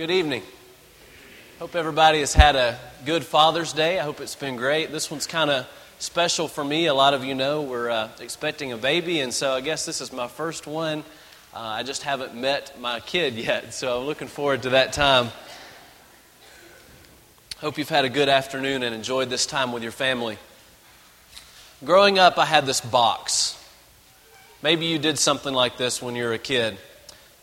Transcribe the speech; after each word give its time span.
Good 0.00 0.10
evening. 0.12 0.42
Hope 1.58 1.76
everybody 1.76 2.20
has 2.20 2.32
had 2.32 2.56
a 2.56 2.78
good 3.04 3.22
Father's 3.22 3.74
Day. 3.74 4.00
I 4.00 4.02
hope 4.02 4.22
it's 4.22 4.34
been 4.34 4.56
great. 4.56 4.90
This 4.92 5.10
one's 5.10 5.26
kind 5.26 5.50
of 5.50 5.68
special 5.98 6.48
for 6.48 6.64
me. 6.64 6.86
A 6.86 6.94
lot 6.94 7.12
of 7.12 7.22
you 7.22 7.34
know 7.34 7.60
we're 7.60 7.90
uh, 7.90 8.08
expecting 8.18 8.72
a 8.72 8.78
baby, 8.78 9.20
and 9.20 9.30
so 9.30 9.52
I 9.52 9.60
guess 9.60 9.84
this 9.84 10.00
is 10.00 10.10
my 10.10 10.26
first 10.26 10.66
one. 10.66 11.00
Uh, 11.52 11.58
I 11.58 11.82
just 11.82 12.02
haven't 12.02 12.34
met 12.34 12.80
my 12.80 13.00
kid 13.00 13.34
yet, 13.34 13.74
so 13.74 14.00
I'm 14.00 14.06
looking 14.06 14.26
forward 14.26 14.62
to 14.62 14.70
that 14.70 14.94
time. 14.94 15.28
Hope 17.58 17.76
you've 17.76 17.90
had 17.90 18.06
a 18.06 18.08
good 18.08 18.30
afternoon 18.30 18.82
and 18.82 18.94
enjoyed 18.94 19.28
this 19.28 19.44
time 19.44 19.70
with 19.70 19.82
your 19.82 19.92
family. 19.92 20.38
Growing 21.84 22.18
up, 22.18 22.38
I 22.38 22.46
had 22.46 22.64
this 22.64 22.80
box. 22.80 23.62
Maybe 24.62 24.86
you 24.86 24.98
did 24.98 25.18
something 25.18 25.52
like 25.52 25.76
this 25.76 26.00
when 26.00 26.16
you 26.16 26.24
were 26.24 26.32
a 26.32 26.38
kid. 26.38 26.78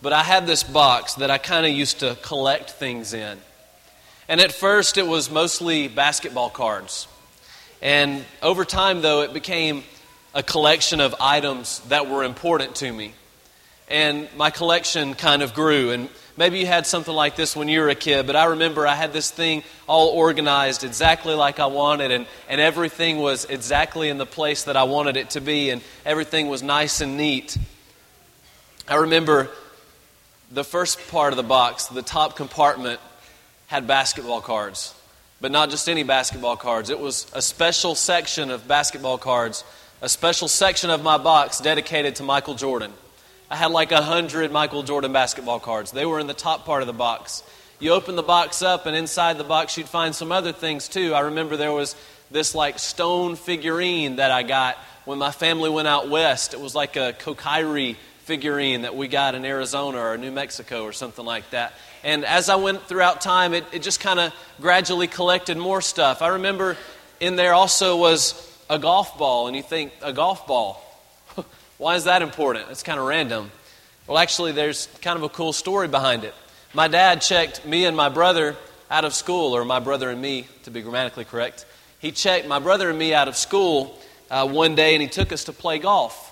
But 0.02 0.14
I 0.14 0.24
had 0.24 0.46
this 0.46 0.64
box 0.64 1.16
that 1.16 1.32
I 1.32 1.38
kind 1.38 1.66
of 1.66 1.72
used 1.72 2.00
to 2.00 2.18
collect 2.22 2.72
things 2.72 3.14
in. 3.14 3.40
And 4.28 4.42
at 4.42 4.52
first, 4.52 4.98
it 4.98 5.08
was 5.08 5.32
mostly 5.32 5.88
basketball 5.88 6.50
cards. 6.50 7.08
And 7.82 8.26
over 8.42 8.66
time, 8.66 9.02
though, 9.02 9.22
it 9.22 9.34
became 9.34 9.84
a 10.34 10.44
collection 10.44 11.02
of 11.02 11.16
items 11.20 11.80
that 11.88 12.10
were 12.10 12.24
important 12.24 12.76
to 12.76 12.92
me. 12.92 13.14
And 13.90 14.28
my 14.36 14.50
collection 14.50 15.14
kind 15.14 15.42
of 15.42 15.54
grew. 15.54 15.92
And 15.92 16.10
maybe 16.36 16.60
you 16.60 16.66
had 16.66 16.86
something 16.86 17.14
like 17.14 17.36
this 17.36 17.56
when 17.56 17.68
you 17.68 17.80
were 17.80 17.90
a 17.90 17.96
kid, 17.96 18.28
but 18.28 18.36
I 18.36 18.46
remember 18.46 18.86
I 18.86 18.96
had 18.96 19.14
this 19.14 19.32
thing 19.32 19.64
all 19.88 20.10
organized 20.10 20.84
exactly 20.84 21.34
like 21.34 21.60
I 21.60 21.66
wanted, 21.66 22.12
and, 22.12 22.28
and 22.48 22.62
everything 22.62 23.18
was 23.18 23.46
exactly 23.46 24.10
in 24.10 24.18
the 24.18 24.26
place 24.26 24.66
that 24.66 24.78
I 24.78 24.84
wanted 24.84 25.18
it 25.18 25.32
to 25.32 25.42
be, 25.42 25.72
and 25.72 25.82
everything 26.06 26.48
was 26.48 26.62
nice 26.62 27.02
and 27.02 27.18
neat. 27.18 27.58
I 28.88 28.96
remember 28.96 29.50
the 30.52 30.64
first 30.64 31.00
part 31.10 31.34
of 31.34 31.38
the 31.38 31.44
box, 31.44 31.88
the 31.88 32.02
top 32.02 32.36
compartment, 32.36 33.00
had 33.68 33.88
basketball 33.88 34.42
cards. 34.42 34.94
But 35.40 35.52
not 35.52 35.70
just 35.70 35.88
any 35.88 36.04
basketball 36.04 36.56
cards. 36.56 36.90
It 36.90 37.00
was 37.00 37.28
a 37.34 37.42
special 37.42 37.94
section 37.94 38.50
of 38.50 38.68
basketball 38.68 39.18
cards, 39.18 39.64
a 40.02 40.10
special 40.10 40.48
section 40.48 40.90
of 40.90 41.04
my 41.04 41.18
box 41.18 41.60
dedicated 41.60 42.16
to 42.16 42.24
Michael 42.24 42.56
Jordan. 42.56 42.92
I 43.50 43.56
had 43.56 43.72
like 43.72 43.92
a 43.92 44.02
hundred 44.02 44.52
Michael 44.52 44.84
Jordan 44.84 45.14
basketball 45.14 45.60
cards. 45.60 45.92
They 45.92 46.06
were 46.06 46.20
in 46.20 46.28
the 46.28 46.34
top 46.34 46.66
part 46.66 46.82
of 46.82 46.88
the 46.88 46.94
box. 46.94 47.44
You 47.80 47.92
open 47.92 48.16
the 48.16 48.24
box 48.24 48.64
up, 48.64 48.88
and 48.88 48.96
inside 48.96 49.38
the 49.38 49.44
box, 49.44 49.78
you'd 49.78 49.88
find 49.88 50.16
some 50.16 50.32
other 50.32 50.52
things 50.52 50.88
too. 50.88 51.14
I 51.14 51.20
remember 51.22 51.56
there 51.56 51.72
was 51.72 51.96
this 52.32 52.56
like 52.56 52.80
stone 52.80 53.36
figurine 53.36 54.16
that 54.16 54.32
I 54.32 54.44
got 54.44 54.78
when 55.06 55.20
my 55.20 55.32
family 55.32 55.70
went 55.70 55.88
out 55.88 56.10
west. 56.10 56.54
It 56.54 56.60
was 56.60 56.74
like 56.74 56.96
a 56.96 57.14
Kokopelli 57.14 57.96
figurine 58.28 58.82
that 58.82 58.94
we 58.94 59.08
got 59.08 59.36
in 59.36 59.46
Arizona 59.46 60.00
or 60.00 60.18
New 60.18 60.32
Mexico 60.32 60.84
or 60.84 60.92
something 60.92 61.24
like 61.24 61.50
that. 61.52 61.72
And 62.04 62.26
as 62.26 62.50
I 62.50 62.58
went 62.58 62.84
throughout 62.84 63.22
time, 63.22 63.54
it, 63.54 63.64
it 63.72 63.82
just 63.82 64.02
kind 64.02 64.20
of 64.20 64.34
gradually 64.60 65.08
collected 65.08 65.58
more 65.58 65.80
stuff. 65.80 66.22
I 66.22 66.28
remember 66.28 66.76
in 67.22 67.38
there 67.38 67.54
also 67.54 67.96
was 67.96 68.36
a 68.70 68.78
golf 68.78 69.18
ball, 69.18 69.48
and 69.48 69.56
you 69.56 69.64
think, 69.64 69.94
a 70.02 70.12
golf 70.12 70.46
ball? 70.46 70.84
Why 71.78 71.96
is 71.96 72.04
that 72.04 72.22
important? 72.22 72.66
It's 72.70 72.84
kind 72.84 73.00
of 73.00 73.08
random. 73.08 73.50
Well, 74.08 74.18
actually, 74.18 74.52
there's 74.52 74.90
kind 75.02 75.16
of 75.16 75.24
a 75.24 75.30
cool 75.30 75.54
story 75.54 75.88
behind 75.88 76.26
it. 76.26 76.36
My 76.74 76.90
dad 76.90 77.22
checked 77.22 77.66
me 77.66 77.86
and 77.86 77.96
my 77.96 78.10
brother 78.10 78.58
out 78.92 79.06
of 79.06 79.14
school, 79.14 79.56
or 79.56 79.64
my 79.64 79.80
brother 79.80 80.10
and 80.10 80.22
me, 80.22 80.48
to 80.64 80.72
be 80.72 80.82
grammatically 80.82 81.24
correct. 81.24 81.66
He 82.00 82.12
checked 82.12 82.46
my 82.46 82.60
brother 82.60 82.90
and 82.90 83.00
me 83.00 83.14
out 83.14 83.30
of 83.30 83.38
school 83.38 83.98
uh, 84.30 84.46
one 84.46 84.76
day, 84.76 84.96
and 84.96 85.02
he 85.02 85.08
took 85.08 85.32
us 85.32 85.46
to 85.46 85.54
play 85.54 85.80
golf. 85.80 86.27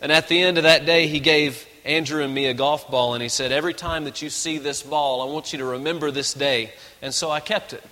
And 0.00 0.12
at 0.12 0.28
the 0.28 0.40
end 0.40 0.58
of 0.58 0.64
that 0.64 0.86
day, 0.86 1.08
he 1.08 1.20
gave 1.20 1.66
Andrew 1.84 2.22
and 2.22 2.32
me 2.32 2.46
a 2.46 2.54
golf 2.54 2.90
ball, 2.90 3.14
and 3.14 3.22
he 3.22 3.28
said, 3.28 3.50
Every 3.50 3.74
time 3.74 4.04
that 4.04 4.22
you 4.22 4.30
see 4.30 4.58
this 4.58 4.82
ball, 4.82 5.22
I 5.22 5.32
want 5.32 5.52
you 5.52 5.58
to 5.58 5.64
remember 5.64 6.10
this 6.10 6.34
day. 6.34 6.72
And 7.02 7.12
so 7.12 7.30
I 7.30 7.40
kept 7.40 7.72
it, 7.72 7.82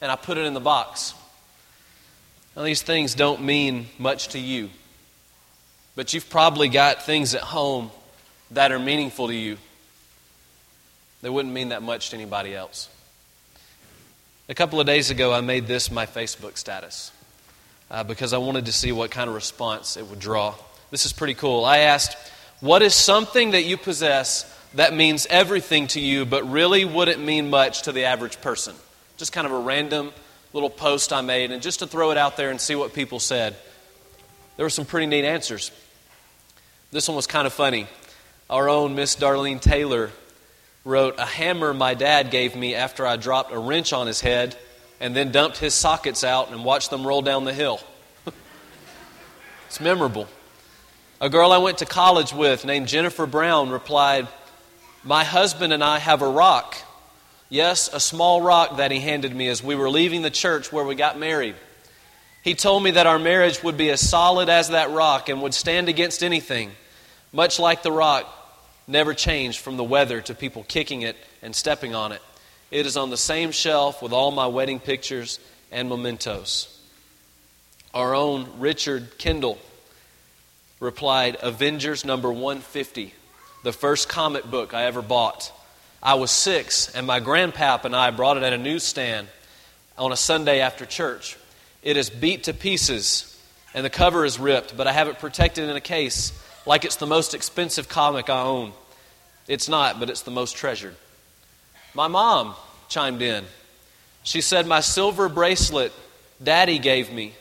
and 0.00 0.10
I 0.10 0.16
put 0.16 0.38
it 0.38 0.46
in 0.46 0.54
the 0.54 0.60
box. 0.60 1.14
Now, 2.56 2.62
these 2.62 2.82
things 2.82 3.14
don't 3.14 3.42
mean 3.42 3.86
much 3.98 4.28
to 4.28 4.38
you, 4.38 4.70
but 5.96 6.14
you've 6.14 6.30
probably 6.30 6.68
got 6.68 7.04
things 7.04 7.34
at 7.34 7.42
home 7.42 7.90
that 8.52 8.72
are 8.72 8.78
meaningful 8.78 9.28
to 9.28 9.34
you. 9.34 9.56
They 11.22 11.28
wouldn't 11.28 11.52
mean 11.52 11.68
that 11.68 11.82
much 11.82 12.10
to 12.10 12.16
anybody 12.16 12.54
else. 12.54 12.88
A 14.48 14.54
couple 14.54 14.80
of 14.80 14.86
days 14.86 15.10
ago, 15.10 15.32
I 15.32 15.42
made 15.42 15.66
this 15.66 15.90
my 15.90 16.06
Facebook 16.06 16.56
status 16.56 17.12
uh, 17.90 18.02
because 18.02 18.32
I 18.32 18.38
wanted 18.38 18.66
to 18.66 18.72
see 18.72 18.90
what 18.90 19.10
kind 19.10 19.28
of 19.28 19.34
response 19.34 19.96
it 19.96 20.06
would 20.06 20.18
draw. 20.18 20.54
This 20.90 21.06
is 21.06 21.12
pretty 21.12 21.34
cool. 21.34 21.64
I 21.64 21.78
asked, 21.78 22.16
What 22.60 22.82
is 22.82 22.94
something 22.94 23.52
that 23.52 23.62
you 23.62 23.76
possess 23.76 24.44
that 24.74 24.94
means 24.94 25.26
everything 25.30 25.86
to 25.88 26.00
you, 26.00 26.24
but 26.24 26.48
really 26.50 26.84
wouldn't 26.84 27.22
mean 27.22 27.50
much 27.50 27.82
to 27.82 27.92
the 27.92 28.04
average 28.04 28.40
person? 28.40 28.74
Just 29.16 29.32
kind 29.32 29.46
of 29.46 29.52
a 29.52 29.58
random 29.58 30.12
little 30.52 30.70
post 30.70 31.12
I 31.12 31.20
made, 31.20 31.52
and 31.52 31.62
just 31.62 31.78
to 31.78 31.86
throw 31.86 32.10
it 32.10 32.16
out 32.16 32.36
there 32.36 32.50
and 32.50 32.60
see 32.60 32.74
what 32.74 32.92
people 32.92 33.20
said. 33.20 33.54
There 34.56 34.66
were 34.66 34.70
some 34.70 34.84
pretty 34.84 35.06
neat 35.06 35.24
answers. 35.24 35.70
This 36.90 37.06
one 37.06 37.16
was 37.16 37.26
kind 37.26 37.46
of 37.46 37.52
funny. 37.52 37.86
Our 38.48 38.68
own 38.68 38.96
Miss 38.96 39.14
Darlene 39.14 39.60
Taylor 39.60 40.10
wrote, 40.84 41.14
A 41.18 41.24
hammer 41.24 41.72
my 41.72 41.94
dad 41.94 42.32
gave 42.32 42.56
me 42.56 42.74
after 42.74 43.06
I 43.06 43.16
dropped 43.16 43.52
a 43.52 43.58
wrench 43.58 43.92
on 43.92 44.08
his 44.08 44.20
head 44.20 44.56
and 44.98 45.14
then 45.14 45.30
dumped 45.30 45.58
his 45.58 45.72
sockets 45.72 46.24
out 46.24 46.50
and 46.50 46.64
watched 46.64 46.90
them 46.90 47.06
roll 47.06 47.22
down 47.22 47.44
the 47.44 47.54
hill. 47.54 47.80
it's 49.66 49.80
memorable. 49.80 50.26
A 51.22 51.28
girl 51.28 51.52
I 51.52 51.58
went 51.58 51.78
to 51.78 51.84
college 51.84 52.32
with 52.32 52.64
named 52.64 52.88
Jennifer 52.88 53.26
Brown 53.26 53.68
replied, 53.68 54.26
My 55.04 55.22
husband 55.22 55.70
and 55.70 55.84
I 55.84 55.98
have 55.98 56.22
a 56.22 56.28
rock. 56.28 56.78
Yes, 57.50 57.90
a 57.92 58.00
small 58.00 58.40
rock 58.40 58.78
that 58.78 58.90
he 58.90 59.00
handed 59.00 59.34
me 59.34 59.48
as 59.48 59.62
we 59.62 59.74
were 59.74 59.90
leaving 59.90 60.22
the 60.22 60.30
church 60.30 60.72
where 60.72 60.84
we 60.84 60.94
got 60.94 61.18
married. 61.18 61.56
He 62.42 62.54
told 62.54 62.82
me 62.82 62.92
that 62.92 63.06
our 63.06 63.18
marriage 63.18 63.62
would 63.62 63.76
be 63.76 63.90
as 63.90 64.00
solid 64.00 64.48
as 64.48 64.70
that 64.70 64.92
rock 64.92 65.28
and 65.28 65.42
would 65.42 65.52
stand 65.52 65.90
against 65.90 66.22
anything, 66.22 66.70
much 67.34 67.58
like 67.58 67.82
the 67.82 67.92
rock 67.92 68.26
never 68.88 69.12
changed 69.12 69.58
from 69.60 69.76
the 69.76 69.84
weather 69.84 70.22
to 70.22 70.34
people 70.34 70.64
kicking 70.68 71.02
it 71.02 71.16
and 71.42 71.54
stepping 71.54 71.94
on 71.94 72.12
it. 72.12 72.22
It 72.70 72.86
is 72.86 72.96
on 72.96 73.10
the 73.10 73.18
same 73.18 73.50
shelf 73.50 74.00
with 74.00 74.12
all 74.14 74.30
my 74.30 74.46
wedding 74.46 74.80
pictures 74.80 75.38
and 75.70 75.90
mementos. 75.90 76.80
Our 77.92 78.14
own 78.14 78.48
Richard 78.58 79.18
Kendall 79.18 79.58
replied, 80.80 81.36
Avengers 81.42 82.04
number 82.04 82.32
150, 82.32 83.14
the 83.62 83.72
first 83.72 84.08
comic 84.08 84.44
book 84.50 84.74
I 84.74 84.84
ever 84.84 85.02
bought. 85.02 85.52
I 86.02 86.14
was 86.14 86.30
six, 86.30 86.94
and 86.94 87.06
my 87.06 87.20
grandpap 87.20 87.84
and 87.84 87.94
I 87.94 88.10
brought 88.10 88.38
it 88.38 88.42
at 88.42 88.54
a 88.54 88.58
newsstand 88.58 89.28
on 89.98 90.12
a 90.12 90.16
Sunday 90.16 90.60
after 90.60 90.86
church. 90.86 91.36
It 91.82 91.98
is 91.98 92.08
beat 92.08 92.44
to 92.44 92.54
pieces, 92.54 93.38
and 93.74 93.84
the 93.84 93.90
cover 93.90 94.24
is 94.24 94.38
ripped, 94.38 94.76
but 94.76 94.86
I 94.86 94.92
have 94.92 95.08
it 95.08 95.18
protected 95.18 95.68
in 95.68 95.76
a 95.76 95.80
case 95.80 96.32
like 96.64 96.84
it's 96.86 96.96
the 96.96 97.06
most 97.06 97.34
expensive 97.34 97.88
comic 97.88 98.30
I 98.30 98.42
own. 98.42 98.72
It's 99.46 99.68
not, 99.68 100.00
but 100.00 100.08
it's 100.08 100.22
the 100.22 100.30
most 100.30 100.56
treasured. 100.56 100.96
My 101.94 102.08
mom 102.08 102.54
chimed 102.88 103.20
in. 103.20 103.44
She 104.22 104.40
said, 104.40 104.66
My 104.66 104.80
silver 104.80 105.28
bracelet 105.28 105.92
daddy 106.42 106.78
gave 106.78 107.12
me 107.12 107.34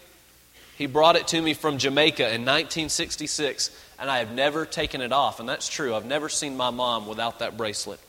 he 0.79 0.85
brought 0.85 1.17
it 1.17 1.28
to 1.28 1.41
me 1.41 1.53
from 1.53 1.78
Jamaica 1.78 2.23
in 2.23 2.45
1966, 2.45 3.69
and 4.00 4.09
I 4.09 4.19
have 4.19 4.31
never 4.31 4.66
taken 4.66 5.01
it 5.01 5.12
off. 5.12 5.41
And 5.41 5.50
that's 5.50 5.67
true. 5.67 5.94
I've 5.94 6.06
never 6.06 6.29
seen 6.29 6.56
my 6.56 6.69
mom 6.69 7.06
without 7.06 7.40
that 7.40 7.57
bracelet. 7.57 8.00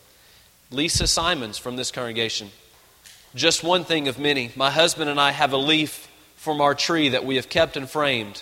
Lisa 0.70 1.08
Simons 1.08 1.58
from 1.58 1.75
this 1.75 1.91
congregation. 1.91 2.48
Just 3.34 3.64
one 3.64 3.82
thing 3.82 4.06
of 4.06 4.20
many. 4.20 4.53
My 4.54 4.70
husband 4.70 5.10
and 5.10 5.20
I 5.20 5.32
have 5.32 5.53
a 5.53 5.56
leaf 5.56 6.06
from 6.36 6.60
our 6.60 6.76
tree 6.76 7.08
that 7.08 7.25
we 7.25 7.34
have 7.34 7.48
kept 7.48 7.76
and 7.76 7.91
framed. 7.91 8.41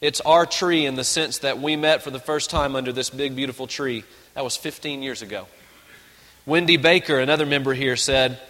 It's 0.00 0.20
our 0.22 0.46
tree 0.46 0.84
in 0.84 0.96
the 0.96 1.04
sense 1.04 1.38
that 1.38 1.60
we 1.60 1.76
met 1.76 2.02
for 2.02 2.10
the 2.10 2.18
first 2.18 2.50
time 2.50 2.74
under 2.74 2.90
this 2.90 3.08
big, 3.08 3.36
beautiful 3.36 3.68
tree. 3.68 4.02
That 4.34 4.42
was 4.42 4.56
15 4.56 5.00
years 5.00 5.22
ago. 5.22 5.46
Wendy 6.44 6.76
Baker, 6.76 7.20
another 7.20 7.46
member 7.46 7.72
here, 7.72 7.94
said, 7.94 8.40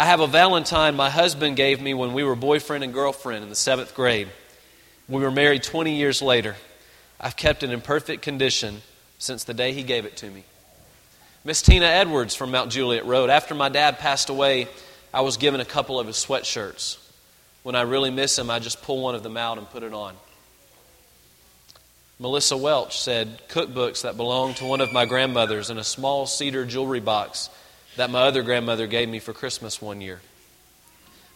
I 0.00 0.06
have 0.06 0.18
a 0.18 0.26
Valentine 0.26 0.96
my 0.96 1.08
husband 1.08 1.54
gave 1.54 1.80
me 1.80 1.94
when 1.94 2.14
we 2.14 2.24
were 2.24 2.34
boyfriend 2.34 2.82
and 2.82 2.92
girlfriend 2.92 3.44
in 3.44 3.48
the 3.48 3.54
seventh 3.54 3.94
grade. 3.94 4.26
We 5.08 5.22
were 5.22 5.30
married 5.30 5.62
20 5.62 5.94
years 5.94 6.20
later. 6.20 6.56
I've 7.20 7.36
kept 7.36 7.62
it 7.62 7.70
in 7.70 7.80
perfect 7.80 8.22
condition 8.22 8.82
since 9.18 9.44
the 9.44 9.54
day 9.54 9.72
he 9.72 9.82
gave 9.82 10.04
it 10.04 10.16
to 10.18 10.30
me. 10.30 10.44
Miss 11.44 11.62
Tina 11.62 11.86
Edwards 11.86 12.34
from 12.34 12.50
Mount 12.50 12.72
Juliet 12.72 13.06
wrote 13.06 13.30
After 13.30 13.54
my 13.54 13.68
dad 13.68 13.98
passed 13.98 14.30
away, 14.30 14.66
I 15.14 15.20
was 15.20 15.36
given 15.36 15.60
a 15.60 15.64
couple 15.64 16.00
of 16.00 16.08
his 16.08 16.16
sweatshirts. 16.16 16.98
When 17.62 17.76
I 17.76 17.82
really 17.82 18.10
miss 18.10 18.36
him, 18.36 18.50
I 18.50 18.58
just 18.58 18.82
pull 18.82 19.00
one 19.00 19.14
of 19.14 19.22
them 19.22 19.36
out 19.36 19.58
and 19.58 19.70
put 19.70 19.84
it 19.84 19.92
on. 19.94 20.14
Melissa 22.18 22.56
Welch 22.56 22.98
said 22.98 23.42
cookbooks 23.48 24.02
that 24.02 24.16
belonged 24.16 24.56
to 24.56 24.64
one 24.64 24.80
of 24.80 24.92
my 24.92 25.04
grandmothers 25.04 25.70
in 25.70 25.78
a 25.78 25.84
small 25.84 26.26
cedar 26.26 26.64
jewelry 26.64 27.00
box 27.00 27.48
that 27.96 28.10
my 28.10 28.22
other 28.22 28.42
grandmother 28.42 28.86
gave 28.86 29.08
me 29.08 29.20
for 29.20 29.32
Christmas 29.32 29.80
one 29.80 30.00
year. 30.00 30.20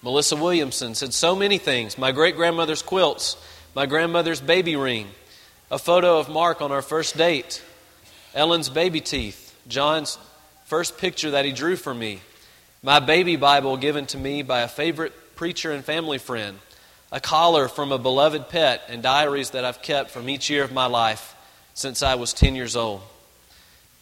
Melissa 0.02 0.37
Williamson 0.37 0.94
said 0.94 1.12
so 1.12 1.37
many 1.37 1.58
things 1.58 1.99
my 1.99 2.12
great 2.12 2.34
grandmother's 2.34 2.82
quilts 2.82 3.37
my 3.75 3.87
grandmother's 3.87 4.40
baby 4.40 4.75
ring, 4.76 5.06
a 5.70 5.78
photo 5.78 6.19
of 6.19 6.28
Mark 6.28 6.61
on 6.61 6.72
our 6.72 6.82
first 6.82 7.17
date, 7.17 7.62
Ellen's 8.34 8.69
baby 8.69 9.00
teeth, 9.00 9.56
John's 9.69 10.19
first 10.64 10.99
picture 10.99 11.32
that 11.32 11.44
he 11.44 11.52
drew 11.52 11.76
for 11.76 11.94
me, 11.94 12.20
my 12.82 12.99
baby 12.99 13.37
Bible 13.37 13.76
given 13.76 14.06
to 14.06 14.19
me 14.19 14.43
by 14.43 14.61
a 14.61 14.69
favorite 14.69 15.12
preacher 15.37 15.70
and 15.70 15.84
family 15.84 16.19
friend, 16.19 16.58
a 17.12 17.20
collar 17.20 17.69
from 17.69 17.93
a 17.93 17.99
beloved 17.99 18.49
pet, 18.49 18.82
and 18.88 19.02
diaries 19.02 19.50
that 19.50 19.64
I've 19.64 19.82
kept 19.82 20.11
from 20.11 20.28
each 20.28 20.50
year 20.50 20.64
of 20.64 20.72
my 20.72 20.87
life 20.87 21.37
since 21.75 22.02
I 22.02 22.17
was 22.17 22.32
10 22.32 22.55
years 22.56 22.76
old. 22.76 23.02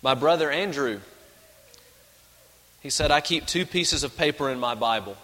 My 0.02 0.14
brother 0.14 0.50
Andrew, 0.50 1.00
he 2.80 2.90
said, 2.90 3.10
I 3.10 3.20
keep 3.20 3.46
two 3.46 3.66
pieces 3.66 4.04
of 4.04 4.16
paper 4.16 4.48
in 4.50 4.60
my 4.60 4.74
Bible, 4.74 5.16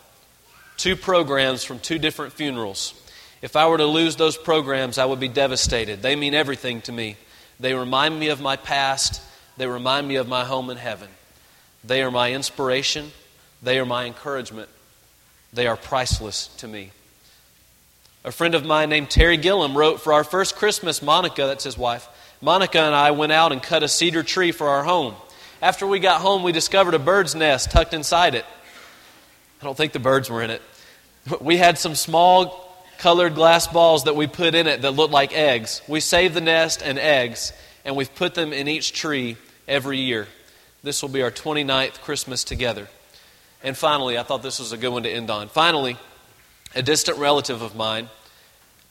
two 0.76 0.96
programs 0.96 1.64
from 1.64 1.79
two 1.79 1.99
different 1.99 2.32
funerals. 2.32 3.00
If 3.44 3.56
I 3.56 3.67
were 3.67 3.76
to 3.76 3.85
lose 3.85 4.17
those 4.17 4.38
programs, 4.38 4.96
I 4.96 5.05
would 5.05 5.20
be 5.20 5.29
devastated. 5.29 6.00
They 6.00 6.17
mean 6.17 6.32
everything 6.32 6.81
to 6.81 6.93
me. 6.93 7.17
They 7.61 7.75
remind 7.75 8.19
me 8.19 8.29
of 8.29 8.41
my 8.41 8.56
past, 8.56 9.20
they 9.58 9.67
remind 9.67 10.08
me 10.08 10.17
of 10.17 10.26
my 10.26 10.46
home 10.46 10.70
in 10.70 10.79
heaven. 10.79 11.11
They 11.85 12.02
are 12.02 12.11
my 12.11 12.32
inspiration, 12.32 13.12
they 13.62 13.79
are 13.79 13.85
my 13.85 14.06
encouragement. 14.06 14.70
They 15.52 15.67
are 15.67 15.76
priceless 15.76 16.46
to 16.56 16.67
me. 16.67 16.93
A 18.25 18.32
friend 18.32 18.55
of 18.55 18.64
mine 18.64 18.88
named 18.88 19.11
Terry 19.11 19.37
Gillum 19.37 19.76
wrote 19.76 20.00
for 20.00 20.14
our 20.14 20.25
first 20.25 20.56
Christmas, 20.56 21.02
Monica, 21.02 21.44
that's 21.44 21.64
his 21.64 21.76
wife, 21.76 22.08
Monica 22.41 22.81
and 22.81 22.94
I 22.94 23.11
went 23.11 23.32
out 23.32 23.52
and 23.52 23.62
cut 23.62 23.82
a 23.82 23.88
cedar 23.88 24.23
tree 24.23 24.52
for 24.52 24.70
our 24.70 24.85
home. 24.85 25.17
After 25.61 25.87
we 25.87 25.99
got 25.99 26.23
home, 26.23 26.44
we 26.44 26.52
discovered 26.52 26.94
a 26.94 26.99
bird's 26.99 27.35
nest 27.35 27.70
tucked 27.70 27.93
inside 27.93 28.35
it. 28.35 28.46
I 29.61 29.64
don't 29.64 29.76
think 29.76 29.93
the 29.93 29.99
birds 29.99 30.31
were 30.31 30.41
in 30.41 30.49
it. 30.49 30.62
We 31.43 31.58
had 31.58 31.76
some 31.76 31.94
small 31.94 32.64
colored 32.99 33.35
glass 33.35 33.67
balls 33.67 34.05
that 34.05 34.17
we 34.17 34.26
put 34.26 34.55
in 34.55 34.67
it 34.67 34.82
that 34.82 34.93
look 34.93 35.11
like 35.11 35.32
eggs. 35.32 35.82
We 35.88 36.00
saved 36.00 36.35
the 36.35 36.41
nest 36.41 36.82
and 36.82 36.99
eggs, 36.99 37.52
and 37.85 37.96
we've 37.96 38.14
put 38.14 38.35
them 38.35 38.52
in 38.52 38.69
each 38.69 38.93
tree 38.93 39.37
every 39.69 39.99
year. 39.99 40.26
This 40.82 41.02
will 41.02 41.08
be 41.08 41.23
our 41.23 41.31
29th 41.31 42.00
Christmas 42.00 42.44
together. 42.44 42.88
And 43.62 43.76
finally, 43.76 44.19
I 44.19 44.23
thought 44.23 44.43
this 44.43 44.58
was 44.58 44.73
a 44.73 44.76
good 44.76 44.91
one 44.91 45.05
to 45.05 45.11
end 45.11 45.31
on. 45.31 45.49
Finally, 45.49 45.96
a 46.75 46.82
distant 46.82 47.19
relative 47.19 47.62
of 47.62 47.75
mine 47.75 48.08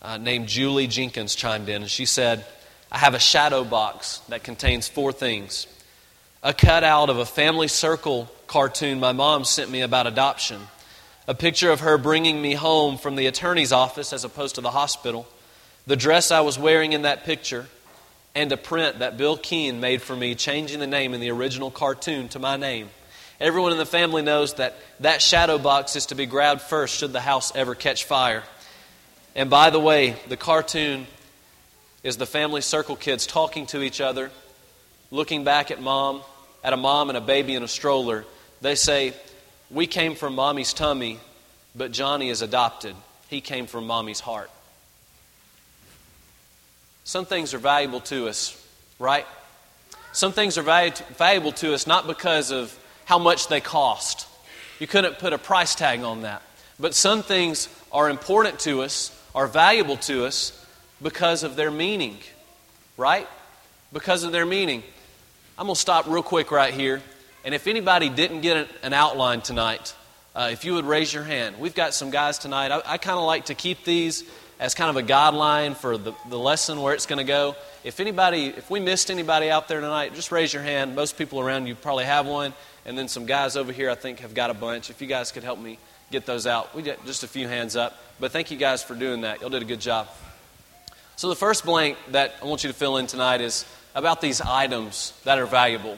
uh, 0.02 0.18
named 0.18 0.48
Julie 0.48 0.88
Jenkins 0.88 1.36
chimed 1.36 1.70
in, 1.70 1.84
and 1.84 1.92
she 1.92 2.06
said, 2.06 2.46
I 2.92 2.98
have 2.98 3.14
a 3.14 3.20
shadow 3.20 3.64
box 3.64 4.20
that 4.30 4.44
contains 4.44 4.88
four 4.88 5.12
things 5.12 5.68
a 6.44 6.54
cutout 6.54 7.10
of 7.10 7.18
a 7.18 7.26
family 7.26 7.70
circle 7.70 8.30
cartoon 8.48 9.00
my 9.00 9.14
mom 9.14 9.46
sent 9.46 9.72
me 9.72 9.82
about 9.82 10.06
adoption 10.08 10.60
a 11.28 11.34
picture 11.34 11.72
of 11.72 11.82
her 11.82 11.98
bringing 11.98 12.42
me 12.42 12.54
home 12.54 12.98
from 12.98 13.16
the 13.16 13.28
attorney's 13.28 13.72
office 13.72 14.12
as 14.12 14.24
opposed 14.24 14.56
to 14.56 14.62
the 14.62 14.72
hospital, 14.72 15.28
the 15.88 15.96
dress 15.96 16.32
I 16.32 16.42
was 16.42 16.60
wearing 16.60 16.94
in 16.94 17.04
that 17.04 17.24
picture, 17.24 17.68
and 18.36 18.52
a 18.52 18.58
print 18.58 19.00
that 19.00 19.18
Bill 19.18 19.38
Keane 19.38 19.80
made 19.80 20.02
for 20.02 20.16
me, 20.16 20.36
changing 20.36 20.80
the 20.80 20.88
name 20.88 21.14
in 21.14 21.22
the 21.22 21.32
original 21.32 21.72
cartoon 21.72 22.30
to 22.30 22.40
my 22.40 22.58
name. 22.58 22.90
Everyone 23.40 23.72
in 23.72 23.78
the 23.78 23.86
family 23.86 24.22
knows 24.22 24.56
that 24.56 24.76
that 25.00 25.22
shadow 25.22 25.58
box 25.58 25.96
is 25.96 26.08
to 26.08 26.16
be 26.16 26.26
grabbed 26.26 26.62
first 26.62 26.98
should 26.98 27.14
the 27.14 27.22
house 27.22 27.56
ever 27.56 27.76
catch 27.76 28.06
fire. 28.06 28.44
And 29.36 29.50
by 29.50 29.70
the 29.70 29.80
way, 29.80 30.16
the 30.28 30.38
cartoon 30.38 31.08
is 32.04 32.18
the 32.18 32.26
family 32.26 32.62
circle 32.62 32.96
kids 32.96 33.26
talking 33.26 33.66
to 33.68 33.82
each 33.82 34.02
other, 34.02 34.30
looking 35.10 35.44
back 35.44 35.72
at 35.72 35.82
mom, 35.82 36.22
at 36.64 36.74
a 36.74 36.78
mom 36.78 37.10
and 37.10 37.18
a 37.18 37.22
baby 37.22 37.56
in 37.56 37.64
a 37.64 37.68
stroller. 37.68 38.26
They 38.62 38.76
say, 38.76 39.14
we 39.74 39.88
came 39.88 40.16
from 40.16 40.36
mommy's 40.36 40.72
tummy, 40.72 41.20
but 41.76 41.92
Johnny 41.92 42.30
is 42.30 42.42
adopted. 42.42 42.96
He 43.30 43.42
came 43.42 43.66
from 43.66 43.88
mommy's 43.88 44.20
heart. 44.20 44.52
Some 47.04 47.26
things 47.26 47.54
are 47.54 47.60
valuable 47.60 48.00
to 48.02 48.28
us, 48.28 48.56
right? 49.00 49.26
Some 50.12 50.32
things 50.32 50.58
are 50.58 50.92
valuable 51.18 51.52
to 51.54 51.74
us 51.74 51.88
not 51.88 52.06
because 52.06 52.52
of 52.52 52.78
how 53.06 53.18
much 53.18 53.48
they 53.48 53.60
cost. 53.60 54.28
You 54.80 54.88
couldn't 54.88 55.18
put 55.18 55.34
a 55.34 55.38
price 55.38 55.76
tag 55.76 56.02
on 56.02 56.22
that. 56.22 56.44
But 56.80 56.94
some 56.94 57.24
things 57.24 57.68
are 57.92 58.10
important 58.10 58.60
to 58.62 58.84
us, 58.84 59.12
are 59.34 59.48
valuable 59.48 59.98
to 59.98 60.26
us 60.26 60.66
because 61.02 61.44
of 61.44 61.56
their 61.56 61.72
meaning, 61.72 62.18
right? 62.96 63.28
Because 63.92 64.24
of 64.24 64.32
their 64.32 64.46
meaning. 64.46 64.84
I'm 65.58 65.66
going 65.66 65.76
to 65.76 65.82
stop 65.82 66.08
real 66.08 66.24
quick 66.24 66.52
right 66.52 66.74
here 66.74 67.02
and 67.44 67.54
if 67.54 67.68
anybody 67.68 68.10
didn't 68.10 68.42
get 68.42 68.68
an 68.84 68.94
outline 68.94 69.42
tonight, 69.42 69.94
uh, 70.36 70.50
if 70.52 70.66
you 70.66 70.74
would 70.74 70.86
raise 70.86 71.14
your 71.14 71.24
hand. 71.24 71.60
We've 71.60 71.76
got 71.76 71.94
some 71.94 72.10
guys 72.10 72.40
tonight. 72.40 72.72
I, 72.72 72.82
I 72.86 72.98
kind 72.98 73.20
of 73.20 73.26
like 73.26 73.46
to 73.46 73.56
keep 73.56 73.84
these 73.84 74.24
as 74.60 74.74
kind 74.74 74.90
of 74.90 74.96
a 74.96 75.06
guideline 75.06 75.76
for 75.76 75.98
the, 75.98 76.14
the 76.30 76.40
lesson 76.40 76.82
where 76.82 76.94
it's 76.94 77.06
going 77.06 77.18
to 77.18 77.24
go. 77.24 77.56
If 77.84 78.00
anybody, 78.00 78.46
if 78.46 78.70
we 78.70 78.80
missed 78.80 79.12
anybody 79.12 79.50
out 79.50 79.68
there 79.68 79.82
tonight, 79.82 80.14
just 80.14 80.32
raise 80.32 80.54
your 80.54 80.64
hand. 80.64 80.96
Most 80.96 81.18
people 81.18 81.40
around 81.40 81.68
you 81.68 81.76
probably 81.76 82.06
have 82.06 82.26
one, 82.26 82.54
and 82.86 82.98
then 82.98 83.08
some 83.08 83.26
guys 83.26 83.58
over 83.58 83.72
here 83.72 83.90
I 83.90 83.96
think 83.96 84.20
have 84.20 84.34
got 84.34 84.50
a 84.50 84.54
bunch. 84.54 84.90
If 84.90 85.02
you 85.02 85.08
guys 85.08 85.32
could 85.32 85.44
help 85.44 85.60
me 85.60 85.80
get 86.12 86.26
those 86.26 86.48
out, 86.48 86.74
we 86.76 86.82
get 86.82 87.04
just 87.06 87.24
a 87.24 87.28
few 87.28 87.48
hands 87.48 87.76
up. 87.76 87.98
But 88.20 88.32
thank 88.32 88.52
you 88.52 88.58
guys 88.58 88.82
for 88.84 88.96
doing 88.96 89.22
that. 89.22 89.42
Y'all 89.42 89.50
did 89.50 89.62
a 89.62 89.66
good 89.66 89.82
job. 89.82 90.08
So 91.16 91.30
the 91.30 91.36
first 91.36 91.66
blank 91.66 91.98
that 92.12 92.34
I 92.42 92.46
want 92.46 92.64
you 92.64 92.70
to 92.70 92.76
fill 92.76 92.98
in 92.98 93.08
tonight 93.08 93.42
is 93.42 93.66
about 93.94 94.22
these 94.22 94.42
items 94.42 95.14
that 95.26 95.38
are 95.38 95.46
valuable. 95.46 95.98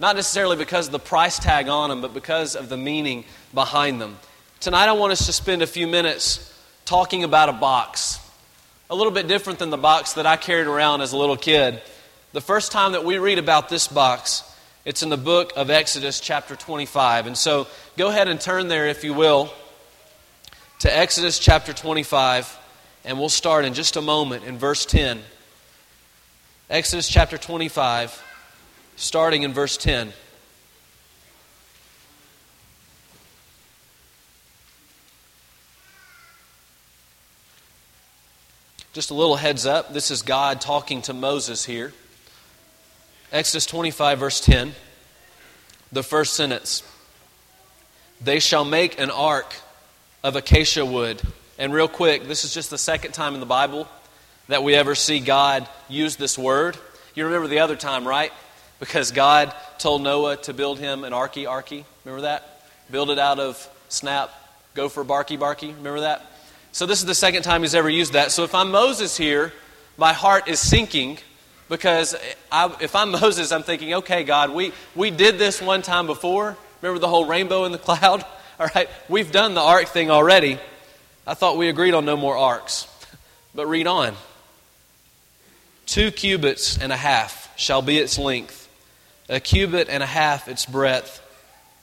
Not 0.00 0.16
necessarily 0.16 0.56
because 0.56 0.86
of 0.86 0.92
the 0.92 0.98
price 0.98 1.38
tag 1.38 1.68
on 1.68 1.90
them, 1.90 2.00
but 2.00 2.14
because 2.14 2.56
of 2.56 2.70
the 2.70 2.78
meaning 2.78 3.26
behind 3.52 4.00
them. 4.00 4.16
Tonight, 4.58 4.88
I 4.88 4.92
want 4.92 5.12
us 5.12 5.26
to 5.26 5.32
spend 5.32 5.60
a 5.60 5.66
few 5.66 5.86
minutes 5.86 6.58
talking 6.86 7.22
about 7.22 7.50
a 7.50 7.52
box. 7.52 8.18
A 8.88 8.94
little 8.94 9.12
bit 9.12 9.28
different 9.28 9.58
than 9.58 9.68
the 9.68 9.76
box 9.76 10.14
that 10.14 10.24
I 10.24 10.36
carried 10.36 10.66
around 10.66 11.02
as 11.02 11.12
a 11.12 11.18
little 11.18 11.36
kid. 11.36 11.82
The 12.32 12.40
first 12.40 12.72
time 12.72 12.92
that 12.92 13.04
we 13.04 13.18
read 13.18 13.38
about 13.38 13.68
this 13.68 13.88
box, 13.88 14.42
it's 14.86 15.02
in 15.02 15.10
the 15.10 15.18
book 15.18 15.52
of 15.54 15.68
Exodus, 15.68 16.18
chapter 16.18 16.56
25. 16.56 17.26
And 17.26 17.36
so 17.36 17.66
go 17.98 18.08
ahead 18.08 18.26
and 18.26 18.40
turn 18.40 18.68
there, 18.68 18.88
if 18.88 19.04
you 19.04 19.12
will, 19.12 19.52
to 20.78 20.96
Exodus 20.96 21.38
chapter 21.38 21.74
25, 21.74 22.58
and 23.04 23.18
we'll 23.18 23.28
start 23.28 23.66
in 23.66 23.74
just 23.74 23.96
a 23.96 24.00
moment 24.00 24.44
in 24.44 24.56
verse 24.56 24.86
10. 24.86 25.20
Exodus 26.70 27.06
chapter 27.06 27.36
25 27.36 28.29
starting 29.00 29.44
in 29.44 29.54
verse 29.54 29.78
10. 29.78 30.12
Just 38.92 39.10
a 39.10 39.14
little 39.14 39.36
heads 39.36 39.64
up 39.64 39.94
this 39.94 40.10
is 40.10 40.20
God 40.20 40.60
talking 40.60 41.00
to 41.02 41.14
Moses 41.14 41.64
here. 41.64 41.94
Exodus 43.32 43.64
25, 43.64 44.18
verse 44.18 44.40
10, 44.40 44.74
the 45.92 46.02
first 46.02 46.34
sentence 46.34 46.82
They 48.20 48.38
shall 48.38 48.66
make 48.66 49.00
an 49.00 49.10
ark 49.10 49.54
of 50.22 50.36
acacia 50.36 50.84
wood. 50.84 51.22
And 51.58 51.72
real 51.72 51.88
quick, 51.88 52.24
this 52.24 52.44
is 52.44 52.52
just 52.52 52.68
the 52.68 52.78
second 52.78 53.12
time 53.12 53.32
in 53.32 53.40
the 53.40 53.46
Bible 53.46 53.88
that 54.48 54.62
we 54.62 54.74
ever 54.74 54.94
see 54.94 55.20
God 55.20 55.66
use 55.88 56.16
this 56.16 56.36
word. 56.36 56.76
You 57.14 57.24
remember 57.24 57.48
the 57.48 57.60
other 57.60 57.76
time, 57.76 58.06
right? 58.06 58.32
Because 58.80 59.12
God 59.12 59.54
told 59.78 60.02
Noah 60.02 60.38
to 60.38 60.54
build 60.54 60.78
him 60.78 61.04
an 61.04 61.12
arky 61.12 61.44
arky. 61.44 61.84
Remember 62.04 62.22
that? 62.22 62.62
Build 62.90 63.10
it 63.10 63.18
out 63.18 63.38
of 63.38 63.68
snap, 63.90 64.30
gopher 64.74 65.04
barky 65.04 65.36
barky. 65.36 65.68
Remember 65.68 66.00
that? 66.00 66.24
So 66.72 66.86
this 66.86 66.98
is 66.98 67.04
the 67.04 67.14
second 67.14 67.42
time 67.42 67.60
he's 67.60 67.74
ever 67.74 67.90
used 67.90 68.14
that. 68.14 68.32
So 68.32 68.42
if 68.42 68.54
I'm 68.54 68.70
Moses 68.70 69.16
here, 69.16 69.52
my 69.98 70.14
heart 70.14 70.48
is 70.48 70.58
sinking 70.60 71.18
because 71.68 72.16
I, 72.50 72.74
if 72.80 72.96
I'm 72.96 73.10
Moses, 73.20 73.52
I'm 73.52 73.62
thinking, 73.62 73.94
okay, 73.94 74.24
God, 74.24 74.50
we, 74.50 74.72
we 74.96 75.10
did 75.10 75.38
this 75.38 75.60
one 75.60 75.82
time 75.82 76.06
before. 76.06 76.56
Remember 76.80 76.98
the 76.98 77.08
whole 77.08 77.26
rainbow 77.26 77.64
in 77.64 77.72
the 77.72 77.78
cloud? 77.86 78.24
All 78.58 78.68
right, 78.74 78.88
we've 79.08 79.30
done 79.30 79.54
the 79.54 79.60
ark 79.60 79.88
thing 79.88 80.10
already. 80.10 80.58
I 81.26 81.34
thought 81.34 81.58
we 81.58 81.68
agreed 81.68 81.92
on 81.92 82.06
no 82.06 82.16
more 82.16 82.36
arcs. 82.36 82.86
But 83.54 83.66
read 83.66 83.86
on. 83.86 84.14
Two 85.86 86.10
cubits 86.10 86.78
and 86.78 86.92
a 86.92 86.96
half 86.96 87.52
shall 87.56 87.82
be 87.82 87.98
its 87.98 88.16
length 88.18 88.59
a 89.30 89.40
cubit 89.40 89.88
and 89.88 90.02
a 90.02 90.06
half 90.06 90.48
its 90.48 90.66
breadth, 90.66 91.22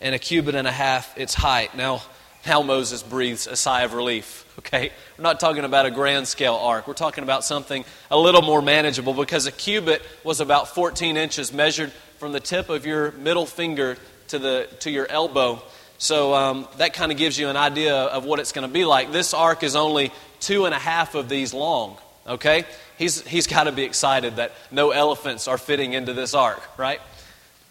and 0.01 0.13
a 0.13 0.19
cubit 0.19 0.53
and 0.53 0.67
a 0.67 0.71
half 0.71 1.17
its 1.17 1.33
height. 1.33 1.75
Now, 1.75 2.03
now 2.45 2.61
Moses 2.61 3.01
breathes 3.01 3.47
a 3.47 3.55
sigh 3.55 3.81
of 3.81 3.93
relief. 3.93 4.43
Okay? 4.59 4.91
We're 5.17 5.23
not 5.23 5.39
talking 5.39 5.63
about 5.63 5.85
a 5.85 5.91
grand 5.91 6.27
scale 6.27 6.55
ark. 6.55 6.87
We're 6.87 6.93
talking 6.93 7.23
about 7.23 7.43
something 7.43 7.85
a 8.11 8.17
little 8.17 8.41
more 8.41 8.61
manageable 8.61 9.13
because 9.13 9.45
a 9.45 9.51
cubit 9.51 10.01
was 10.23 10.39
about 10.39 10.69
14 10.69 11.15
inches 11.15 11.53
measured 11.53 11.91
from 12.19 12.31
the 12.31 12.39
tip 12.39 12.69
of 12.69 12.85
your 12.85 13.11
middle 13.13 13.45
finger 13.45 13.97
to, 14.29 14.39
the, 14.39 14.67
to 14.81 14.91
your 14.91 15.07
elbow. 15.09 15.61
So 15.99 16.33
um, 16.33 16.67
that 16.77 16.93
kind 16.93 17.11
of 17.11 17.17
gives 17.17 17.39
you 17.39 17.49
an 17.49 17.57
idea 17.57 17.95
of 17.95 18.25
what 18.25 18.39
it's 18.39 18.51
going 18.51 18.67
to 18.67 18.73
be 18.73 18.85
like. 18.85 19.11
This 19.11 19.33
ark 19.33 19.63
is 19.63 19.75
only 19.75 20.11
two 20.39 20.65
and 20.65 20.73
a 20.73 20.79
half 20.79 21.15
of 21.15 21.29
these 21.29 21.53
long. 21.53 21.97
Okay? 22.27 22.65
He's, 22.97 23.25
he's 23.25 23.47
got 23.47 23.65
to 23.65 23.71
be 23.71 23.83
excited 23.83 24.35
that 24.35 24.51
no 24.69 24.91
elephants 24.91 25.47
are 25.47 25.57
fitting 25.57 25.93
into 25.93 26.13
this 26.13 26.33
ark, 26.33 26.61
right? 26.77 26.99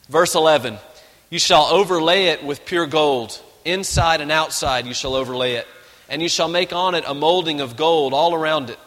Verse 0.09 0.35
11 0.35 0.79
You 1.31 1.39
shall 1.39 1.65
overlay 1.65 2.27
it 2.27 2.45
with 2.45 2.65
pure 2.65 2.87
gold. 2.87 3.41
Inside 3.65 4.21
and 4.21 4.31
outside 4.31 4.87
you 4.87 4.95
shall 4.95 5.15
overlay 5.15 5.55
it. 5.55 5.67
And 6.09 6.23
you 6.23 6.29
shall 6.29 6.49
make 6.49 6.73
on 6.73 6.95
it 6.95 7.05
a 7.07 7.15
molding 7.15 7.61
of 7.61 7.77
gold 7.77 8.15
all 8.15 8.33
around 8.33 8.71
it. 8.71 8.79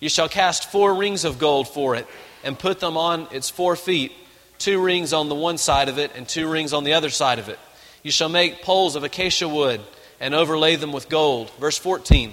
You 0.00 0.08
shall 0.08 0.28
cast 0.28 0.72
four 0.72 0.94
rings 0.94 1.24
of 1.24 1.38
gold 1.38 1.68
for 1.68 1.94
it, 1.94 2.06
and 2.42 2.58
put 2.58 2.80
them 2.80 2.96
on 2.96 3.28
its 3.30 3.50
four 3.50 3.76
feet, 3.76 4.12
two 4.58 4.82
rings 4.82 5.12
on 5.12 5.28
the 5.28 5.34
one 5.34 5.58
side 5.58 5.88
of 5.88 5.98
it, 5.98 6.12
and 6.16 6.26
two 6.26 6.48
rings 6.50 6.72
on 6.72 6.82
the 6.82 6.94
other 6.94 7.10
side 7.10 7.38
of 7.38 7.48
it. 7.48 7.58
You 8.02 8.10
shall 8.10 8.28
make 8.28 8.62
poles 8.62 8.96
of 8.96 9.04
acacia 9.04 9.48
wood 9.48 9.80
and 10.18 10.34
overlay 10.34 10.76
them 10.76 10.92
with 10.92 11.08
gold. 11.08 11.50
Verse 11.60 11.78
14. 11.78 12.32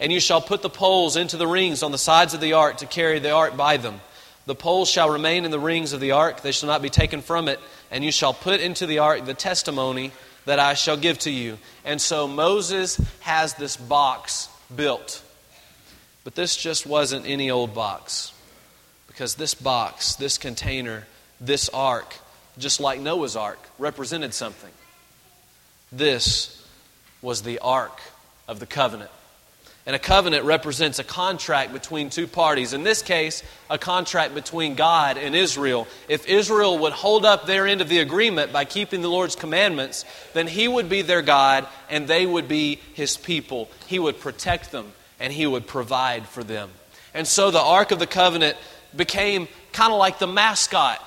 And 0.00 0.12
you 0.12 0.20
shall 0.20 0.40
put 0.40 0.62
the 0.62 0.70
poles 0.70 1.16
into 1.16 1.36
the 1.36 1.46
rings 1.46 1.82
on 1.82 1.92
the 1.92 1.98
sides 1.98 2.34
of 2.34 2.40
the 2.40 2.52
ark 2.54 2.78
to 2.78 2.86
carry 2.86 3.20
the 3.20 3.30
ark 3.30 3.56
by 3.56 3.76
them. 3.76 4.00
The 4.48 4.54
poles 4.54 4.88
shall 4.88 5.10
remain 5.10 5.44
in 5.44 5.50
the 5.50 5.58
rings 5.58 5.92
of 5.92 6.00
the 6.00 6.12
ark, 6.12 6.40
they 6.40 6.52
shall 6.52 6.68
not 6.68 6.80
be 6.80 6.88
taken 6.88 7.20
from 7.20 7.48
it. 7.48 7.60
And 7.90 8.02
you 8.02 8.10
shall 8.10 8.32
put 8.32 8.60
into 8.60 8.86
the 8.86 9.00
ark 9.00 9.26
the 9.26 9.34
testimony 9.34 10.10
that 10.46 10.58
I 10.58 10.72
shall 10.72 10.96
give 10.96 11.18
to 11.20 11.30
you. 11.30 11.58
And 11.84 12.00
so 12.00 12.26
Moses 12.26 12.98
has 13.20 13.52
this 13.54 13.76
box 13.76 14.48
built. 14.74 15.22
But 16.24 16.34
this 16.34 16.56
just 16.56 16.86
wasn't 16.86 17.26
any 17.26 17.50
old 17.50 17.74
box. 17.74 18.32
Because 19.06 19.34
this 19.34 19.52
box, 19.52 20.14
this 20.14 20.38
container, 20.38 21.06
this 21.38 21.68
ark, 21.68 22.14
just 22.56 22.80
like 22.80 23.00
Noah's 23.00 23.36
ark, 23.36 23.58
represented 23.78 24.32
something. 24.32 24.72
This 25.92 26.66
was 27.20 27.42
the 27.42 27.58
ark 27.58 28.00
of 28.48 28.60
the 28.60 28.66
covenant. 28.66 29.10
And 29.88 29.96
a 29.96 29.98
covenant 29.98 30.44
represents 30.44 30.98
a 30.98 31.04
contract 31.04 31.72
between 31.72 32.10
two 32.10 32.26
parties. 32.26 32.74
In 32.74 32.82
this 32.82 33.00
case, 33.00 33.42
a 33.70 33.78
contract 33.78 34.34
between 34.34 34.74
God 34.74 35.16
and 35.16 35.34
Israel. 35.34 35.88
If 36.10 36.28
Israel 36.28 36.80
would 36.80 36.92
hold 36.92 37.24
up 37.24 37.46
their 37.46 37.66
end 37.66 37.80
of 37.80 37.88
the 37.88 38.00
agreement 38.00 38.52
by 38.52 38.66
keeping 38.66 39.00
the 39.00 39.08
Lord's 39.08 39.34
commandments, 39.34 40.04
then 40.34 40.46
He 40.46 40.68
would 40.68 40.90
be 40.90 41.00
their 41.00 41.22
God 41.22 41.66
and 41.88 42.06
they 42.06 42.26
would 42.26 42.48
be 42.48 42.80
His 42.92 43.16
people. 43.16 43.70
He 43.86 43.98
would 43.98 44.20
protect 44.20 44.72
them 44.72 44.92
and 45.18 45.32
He 45.32 45.46
would 45.46 45.66
provide 45.66 46.26
for 46.26 46.44
them. 46.44 46.68
And 47.14 47.26
so 47.26 47.50
the 47.50 47.58
Ark 47.58 47.90
of 47.90 47.98
the 47.98 48.06
Covenant 48.06 48.58
became 48.94 49.48
kind 49.72 49.90
of 49.90 49.98
like 49.98 50.18
the 50.18 50.26
mascot 50.26 51.00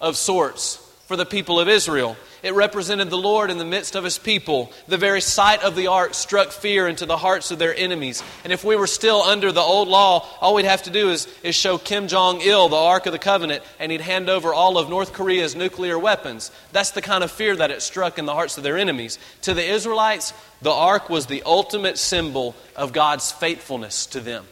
of 0.00 0.16
sorts 0.16 0.78
for 1.06 1.16
the 1.16 1.24
people 1.24 1.60
of 1.60 1.68
Israel. 1.68 2.16
It 2.44 2.52
represented 2.52 3.08
the 3.08 3.16
Lord 3.16 3.50
in 3.50 3.56
the 3.56 3.64
midst 3.64 3.96
of 3.96 4.04
his 4.04 4.18
people. 4.18 4.70
The 4.86 4.98
very 4.98 5.22
sight 5.22 5.62
of 5.62 5.74
the 5.74 5.86
ark 5.86 6.12
struck 6.12 6.50
fear 6.50 6.86
into 6.86 7.06
the 7.06 7.16
hearts 7.16 7.50
of 7.50 7.58
their 7.58 7.74
enemies. 7.74 8.22
And 8.44 8.52
if 8.52 8.62
we 8.62 8.76
were 8.76 8.86
still 8.86 9.22
under 9.22 9.50
the 9.50 9.62
old 9.62 9.88
law, 9.88 10.28
all 10.42 10.54
we'd 10.54 10.66
have 10.66 10.82
to 10.82 10.90
do 10.90 11.08
is, 11.08 11.26
is 11.42 11.54
show 11.54 11.78
Kim 11.78 12.06
Jong 12.06 12.42
il 12.42 12.68
the 12.68 12.76
Ark 12.76 13.06
of 13.06 13.12
the 13.12 13.18
Covenant, 13.18 13.62
and 13.80 13.90
he'd 13.90 14.02
hand 14.02 14.28
over 14.28 14.52
all 14.52 14.76
of 14.76 14.90
North 14.90 15.14
Korea's 15.14 15.56
nuclear 15.56 15.98
weapons. 15.98 16.50
That's 16.70 16.90
the 16.90 17.00
kind 17.00 17.24
of 17.24 17.30
fear 17.30 17.56
that 17.56 17.70
it 17.70 17.80
struck 17.80 18.18
in 18.18 18.26
the 18.26 18.34
hearts 18.34 18.58
of 18.58 18.62
their 18.62 18.76
enemies. 18.76 19.18
To 19.42 19.54
the 19.54 19.64
Israelites, 19.64 20.34
the 20.60 20.70
ark 20.70 21.08
was 21.08 21.24
the 21.24 21.42
ultimate 21.46 21.96
symbol 21.96 22.54
of 22.76 22.92
God's 22.92 23.32
faithfulness 23.32 24.04
to 24.08 24.20
them. 24.20 24.44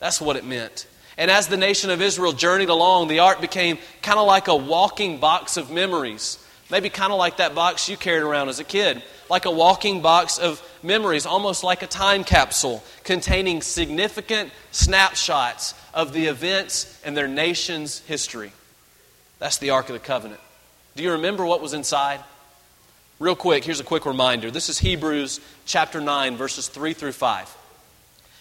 That's 0.00 0.20
what 0.20 0.36
it 0.36 0.44
meant. 0.44 0.86
And 1.16 1.30
as 1.30 1.48
the 1.48 1.56
nation 1.56 1.88
of 1.88 2.02
Israel 2.02 2.32
journeyed 2.32 2.68
along, 2.68 3.08
the 3.08 3.20
ark 3.20 3.40
became 3.40 3.78
kind 4.02 4.18
of 4.18 4.26
like 4.26 4.48
a 4.48 4.56
walking 4.56 5.16
box 5.18 5.56
of 5.56 5.70
memories 5.70 6.38
Maybe 6.72 6.88
kind 6.88 7.12
of 7.12 7.18
like 7.18 7.36
that 7.36 7.54
box 7.54 7.90
you 7.90 7.98
carried 7.98 8.22
around 8.22 8.48
as 8.48 8.58
a 8.58 8.64
kid, 8.64 9.02
like 9.28 9.44
a 9.44 9.50
walking 9.50 10.00
box 10.00 10.38
of 10.38 10.66
memories, 10.82 11.26
almost 11.26 11.62
like 11.62 11.82
a 11.82 11.86
time 11.86 12.24
capsule 12.24 12.82
containing 13.04 13.60
significant 13.60 14.50
snapshots 14.70 15.74
of 15.92 16.14
the 16.14 16.28
events 16.28 16.98
in 17.04 17.12
their 17.12 17.28
nation's 17.28 17.98
history. 18.00 18.52
That's 19.38 19.58
the 19.58 19.68
Ark 19.68 19.90
of 19.90 19.92
the 19.92 19.98
Covenant. 19.98 20.40
Do 20.96 21.02
you 21.02 21.12
remember 21.12 21.44
what 21.44 21.60
was 21.60 21.74
inside? 21.74 22.20
Real 23.18 23.36
quick, 23.36 23.64
here's 23.64 23.80
a 23.80 23.84
quick 23.84 24.06
reminder. 24.06 24.50
This 24.50 24.70
is 24.70 24.78
Hebrews 24.78 25.40
chapter 25.66 26.00
9, 26.00 26.38
verses 26.38 26.68
3 26.68 26.94
through 26.94 27.12
5. 27.12 27.54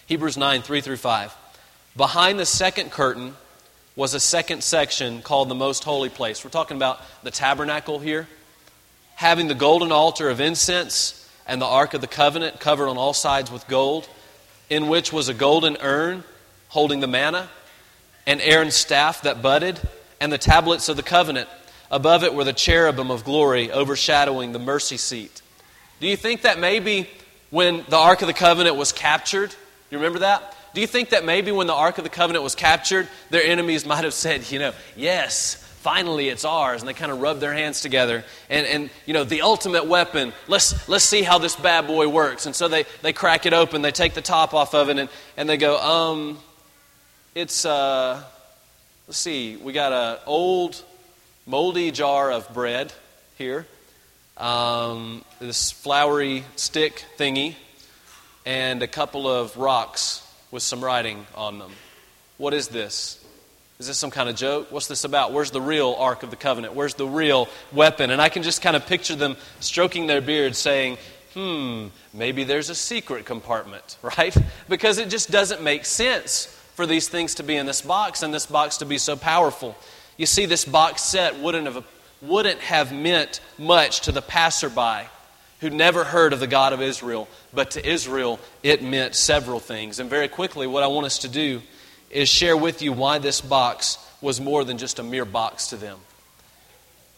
Hebrews 0.06 0.38
9, 0.38 0.62
3 0.62 0.80
through 0.80 0.98
5. 0.98 1.36
Behind 1.98 2.40
the 2.40 2.46
second 2.46 2.92
curtain, 2.92 3.36
was 3.96 4.14
a 4.14 4.20
second 4.20 4.64
section 4.64 5.22
called 5.22 5.50
the 5.50 5.56
most 5.56 5.84
holy 5.84 6.10
place. 6.10 6.44
We're 6.44 6.52
talking 6.52 6.78
about 6.78 7.02
the 7.24 7.32
tabernacle 7.32 8.00
here, 8.00 8.28
having 9.16 9.48
the 9.48 9.56
golden 9.56 9.92
altar 9.92 10.30
of 10.30 10.40
incense 10.40 11.30
and 11.46 11.62
the 11.62 11.66
ark 11.66 11.94
of 11.94 12.02
the 12.02 12.08
covenant 12.08 12.60
covered 12.60 12.88
on 12.88 12.98
all 12.98 13.14
sides 13.14 13.52
with 13.52 13.68
gold, 13.68 14.08
in 14.70 14.88
which 14.88 15.12
was 15.12 15.28
a 15.28 15.34
golden 15.34 15.78
urn 15.82 16.24
holding 16.70 17.02
the 17.02 17.08
manna, 17.08 17.50
and 18.26 18.40
Aaron's 18.42 18.76
staff 18.76 19.24
that 19.24 19.42
budded, 19.42 19.80
and 20.22 20.32
the 20.32 20.38
tablets 20.38 20.88
of 20.88 20.96
the 20.96 21.04
covenant. 21.04 21.50
Above 21.90 22.24
it 22.24 22.34
were 22.34 22.46
the 22.46 22.54
cherubim 22.54 23.12
of 23.12 23.26
glory 23.26 23.70
overshadowing 23.72 24.54
the 24.54 24.60
mercy 24.60 24.96
seat. 24.96 25.42
Do 26.00 26.08
you 26.08 26.16
think 26.16 26.44
that 26.44 26.58
maybe 26.58 27.10
when 27.50 27.84
the 27.90 27.98
Ark 27.98 28.22
of 28.22 28.28
the 28.28 28.34
Covenant 28.34 28.78
was 28.78 28.94
captured, 28.94 29.54
you 29.90 29.98
remember 29.98 30.20
that? 30.20 30.56
Do 30.74 30.82
you 30.82 30.88
think 30.88 31.10
that 31.10 31.26
maybe 31.26 31.52
when 31.52 31.68
the 31.68 31.74
Ark 31.74 31.98
of 31.98 32.04
the 32.04 32.10
Covenant 32.10 32.44
was 32.44 32.56
captured, 32.56 33.08
their 33.30 33.44
enemies 33.44 33.86
might 33.92 34.04
have 34.04 34.14
said, 34.14 34.50
you 34.52 34.60
know, 34.60 34.74
yes, 34.96 35.56
finally 35.82 36.30
it's 36.30 36.46
ours 36.46 36.82
and 36.82 36.88
they 36.88 36.94
kind 36.94 37.12
of 37.12 37.20
rubbed 37.22 37.42
their 37.42 37.54
hands 37.54 37.82
together. 37.82 38.24
And, 38.50 38.68
and 38.68 38.90
you 39.06 39.14
know 39.14 39.24
the 39.24 39.42
ultimate 39.42 39.88
weapon 39.88 40.32
let's 40.48 40.88
let's 40.88 41.04
see 41.04 41.24
how 41.24 41.40
this 41.40 41.56
bad 41.56 41.88
boy 41.88 42.08
works. 42.08 42.46
And 42.46 42.56
so 42.56 42.68
they, 42.68 42.86
they 43.02 43.14
crack 43.14 43.46
it 43.46 43.54
open 43.54 43.82
they 43.82 43.92
take 43.92 44.14
the 44.14 44.22
top 44.22 44.54
off 44.54 44.76
of 44.76 44.90
it 44.90 45.00
and, 45.00 45.10
and 45.38 45.50
they 45.50 45.58
go 45.58 45.80
um 45.80 46.38
it's 47.34 47.66
uh 47.66 48.22
let's 49.08 49.18
see 49.18 49.58
we 49.58 49.74
got 49.74 49.92
a 49.92 50.20
old 50.28 50.84
moldy 51.48 51.90
jar 51.90 52.32
of 52.32 52.54
bread 52.54 52.94
here 53.38 53.66
um, 54.38 55.24
this 55.40 55.72
floury 55.72 56.44
stick 56.56 57.06
thingy 57.18 57.56
and 58.46 58.82
a 58.82 58.88
couple 58.88 59.28
of 59.28 59.56
rocks 59.58 60.21
with 60.52 60.64
some 60.64 60.84
writing 60.84 61.26
on 61.34 61.60
them. 61.60 61.72
What 62.38 62.54
is 62.54 62.68
this? 62.68 63.24
Is 63.80 63.88
this 63.88 63.98
some 63.98 64.12
kind 64.12 64.30
of 64.30 64.36
joke? 64.36 64.72
What's 64.72 64.88
this 64.88 65.06
about? 65.06 65.34
Where's 65.34 65.50
the 65.50 65.62
real 65.62 65.96
Ark 65.98 66.22
of 66.22 66.30
the 66.30 66.36
Covenant? 66.36 66.76
Where's 66.76 66.94
the 66.94 67.08
real 67.08 67.48
weapon? 67.72 68.12
And 68.12 68.22
I 68.22 68.30
can 68.30 68.44
just 68.44 68.62
kind 68.62 68.76
of 68.76 68.86
picture 68.86 69.16
them 69.16 69.38
stroking 69.60 70.06
their 70.06 70.22
beards 70.22 70.60
saying, 70.60 70.98
hmm, 71.34 71.88
maybe 72.14 72.44
there's 72.44 72.70
a 72.70 72.76
secret 72.76 73.26
compartment, 73.26 73.98
right? 74.18 74.36
Because 74.70 75.00
it 75.00 75.10
just 75.10 75.32
doesn't 75.32 75.64
make 75.64 75.86
sense 75.86 76.46
for 76.76 76.86
these 76.86 77.08
things 77.08 77.36
to 77.36 77.44
be 77.44 77.56
in 77.56 77.66
this 77.66 77.82
box 77.82 78.22
and 78.22 78.34
this 78.34 78.46
box 78.46 78.78
to 78.78 78.86
be 78.86 78.98
so 78.98 79.16
powerful. 79.16 79.76
You 80.18 80.26
see, 80.26 80.46
this 80.46 80.66
box 80.66 81.02
set 81.02 81.40
wouldn't 81.40 81.66
have, 81.66 81.84
wouldn't 82.22 82.60
have 82.60 82.94
meant 82.94 83.40
much 83.58 84.02
to 84.02 84.12
the 84.12 84.22
passerby 84.22 85.08
who'd 85.62 85.74
never 85.74 86.04
heard 86.04 86.34
of 86.34 86.40
the 86.40 86.48
God 86.48 86.74
of 86.74 86.82
Israel, 86.82 87.28
but 87.54 87.72
to 87.72 87.88
Israel 87.88 88.40
it 88.64 88.84
meant 88.84 89.16
several 89.16 89.60
things. 89.60 90.00
And 90.00 90.10
very 90.10 90.28
quickly, 90.28 90.68
what 90.68 90.84
I 90.84 90.88
want 90.88 91.06
us 91.06 91.20
to 91.20 91.30
do 91.30 91.62
is 92.10 92.28
share 92.28 92.58
with 92.58 92.82
you 92.82 92.92
why 92.92 93.20
this 93.20 93.40
box 93.40 93.98
was 94.20 94.42
more 94.42 94.64
than 94.64 94.78
just 94.78 95.00
a 95.00 95.04
mere 95.04 95.26
box 95.26 95.68
to 95.68 95.78
them. 95.78 95.98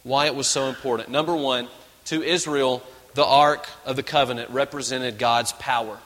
Why 0.03 0.27
it 0.27 0.35
was 0.35 0.47
so 0.47 0.67
important. 0.67 1.09
Number 1.09 1.35
one, 1.35 1.67
to 2.05 2.21
Israel, 2.21 2.83
the 3.13 3.25
Ark 3.25 3.67
of 3.85 3.95
the 3.95 4.03
Covenant 4.03 4.49
represented 4.49 5.17
God's 5.17 5.53
power. 5.53 5.97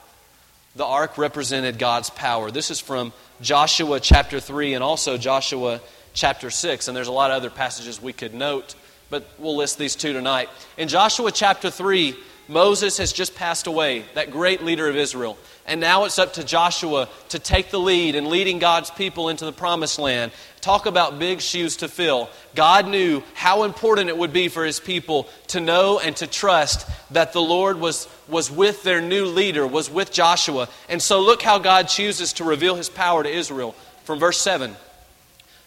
The 0.76 0.84
Ark 0.84 1.18
represented 1.18 1.78
God's 1.78 2.10
power. 2.10 2.50
This 2.50 2.70
is 2.70 2.78
from 2.78 3.12
Joshua 3.40 3.98
chapter 3.98 4.38
3 4.38 4.74
and 4.74 4.84
also 4.84 5.16
Joshua 5.16 5.80
chapter 6.14 6.50
6. 6.50 6.86
And 6.86 6.96
there's 6.96 7.08
a 7.08 7.12
lot 7.12 7.30
of 7.30 7.38
other 7.38 7.50
passages 7.50 8.00
we 8.00 8.12
could 8.12 8.34
note, 8.34 8.74
but 9.10 9.28
we'll 9.38 9.56
list 9.56 9.78
these 9.78 9.96
two 9.96 10.12
tonight. 10.12 10.48
In 10.76 10.88
Joshua 10.88 11.32
chapter 11.32 11.70
3, 11.70 12.16
Moses 12.48 12.96
has 12.96 13.12
just 13.12 13.34
passed 13.34 13.66
away, 13.66 14.04
that 14.14 14.30
great 14.30 14.64
leader 14.64 14.88
of 14.88 14.96
Israel. 14.96 15.36
And 15.66 15.82
now 15.82 16.04
it's 16.04 16.18
up 16.18 16.32
to 16.34 16.44
Joshua 16.44 17.10
to 17.28 17.38
take 17.38 17.70
the 17.70 17.78
lead 17.78 18.14
in 18.14 18.30
leading 18.30 18.58
God's 18.58 18.90
people 18.90 19.28
into 19.28 19.44
the 19.44 19.52
promised 19.52 19.98
land. 19.98 20.32
Talk 20.62 20.86
about 20.86 21.18
big 21.18 21.42
shoes 21.42 21.76
to 21.76 21.88
fill. 21.88 22.30
God 22.54 22.88
knew 22.88 23.22
how 23.34 23.64
important 23.64 24.08
it 24.08 24.16
would 24.16 24.32
be 24.32 24.48
for 24.48 24.64
his 24.64 24.80
people 24.80 25.28
to 25.48 25.60
know 25.60 25.98
and 25.98 26.16
to 26.16 26.26
trust 26.26 26.88
that 27.12 27.34
the 27.34 27.42
Lord 27.42 27.78
was, 27.78 28.08
was 28.28 28.50
with 28.50 28.82
their 28.82 29.02
new 29.02 29.26
leader, 29.26 29.66
was 29.66 29.90
with 29.90 30.10
Joshua. 30.10 30.70
And 30.88 31.02
so 31.02 31.20
look 31.20 31.42
how 31.42 31.58
God 31.58 31.88
chooses 31.88 32.32
to 32.34 32.44
reveal 32.44 32.74
his 32.74 32.88
power 32.88 33.22
to 33.22 33.28
Israel. 33.28 33.72
From 34.04 34.18
verse 34.18 34.40
7 34.40 34.74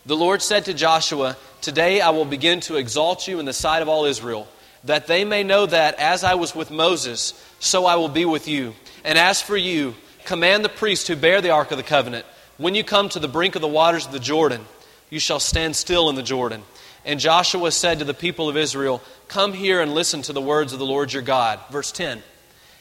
The 0.08 0.18
Lord 0.18 0.42
said 0.42 0.66
to 0.66 0.74
Joshua, 0.74 1.38
Today 1.62 2.02
I 2.02 2.10
will 2.10 2.26
begin 2.26 2.60
to 2.62 2.78
exalt 2.78 3.28
you 3.28 3.40
in 3.40 3.46
the 3.46 3.54
sight 3.54 3.84
of 3.84 3.88
all 3.88 4.06
Israel 4.06 4.48
that 4.86 5.06
they 5.06 5.24
may 5.24 5.44
know 5.44 5.68
that 5.68 5.94
as 6.00 6.24
I 6.24 6.34
was 6.34 6.56
with 6.56 6.72
Moses, 6.72 7.40
so 7.60 7.86
I 7.86 7.98
will 7.98 8.10
be 8.10 8.26
with 8.26 8.48
you. 8.48 8.74
And 9.04 9.16
as 9.16 9.44
for 9.44 9.56
you, 9.56 9.94
command 10.26 10.66
the 10.66 10.70
priests 10.70 11.08
who 11.08 11.16
bear 11.16 11.40
the 11.40 11.52
ark 11.52 11.70
of 11.70 11.78
the 11.78 11.84
covenant, 11.84 12.26
when 12.58 12.74
you 12.74 12.84
come 12.84 13.10
to 13.10 13.20
the 13.20 13.28
brink 13.28 13.54
of 13.54 13.62
the 13.62 13.68
waters 13.68 14.08
of 14.08 14.12
the 14.12 14.20
Jordan, 14.20 14.62
you 15.12 15.20
shall 15.20 15.40
stand 15.40 15.76
still 15.76 16.10
in 16.10 16.16
the 16.16 16.24
Jordan. 16.24 16.64
And 17.06 17.20
Joshua 17.20 17.72
said 17.72 18.00
to 18.00 18.06
the 18.06 18.14
people 18.16 18.50
of 18.50 18.58
Israel, 18.58 19.00
Come 19.28 19.54
here 19.54 19.82
and 19.82 19.94
listen 19.94 20.24
to 20.24 20.34
the 20.34 20.42
words 20.42 20.74
of 20.74 20.80
the 20.80 20.86
Lord 20.86 21.14
your 21.14 21.22
God. 21.22 21.60
Verse 21.70 21.92
10. 21.92 22.24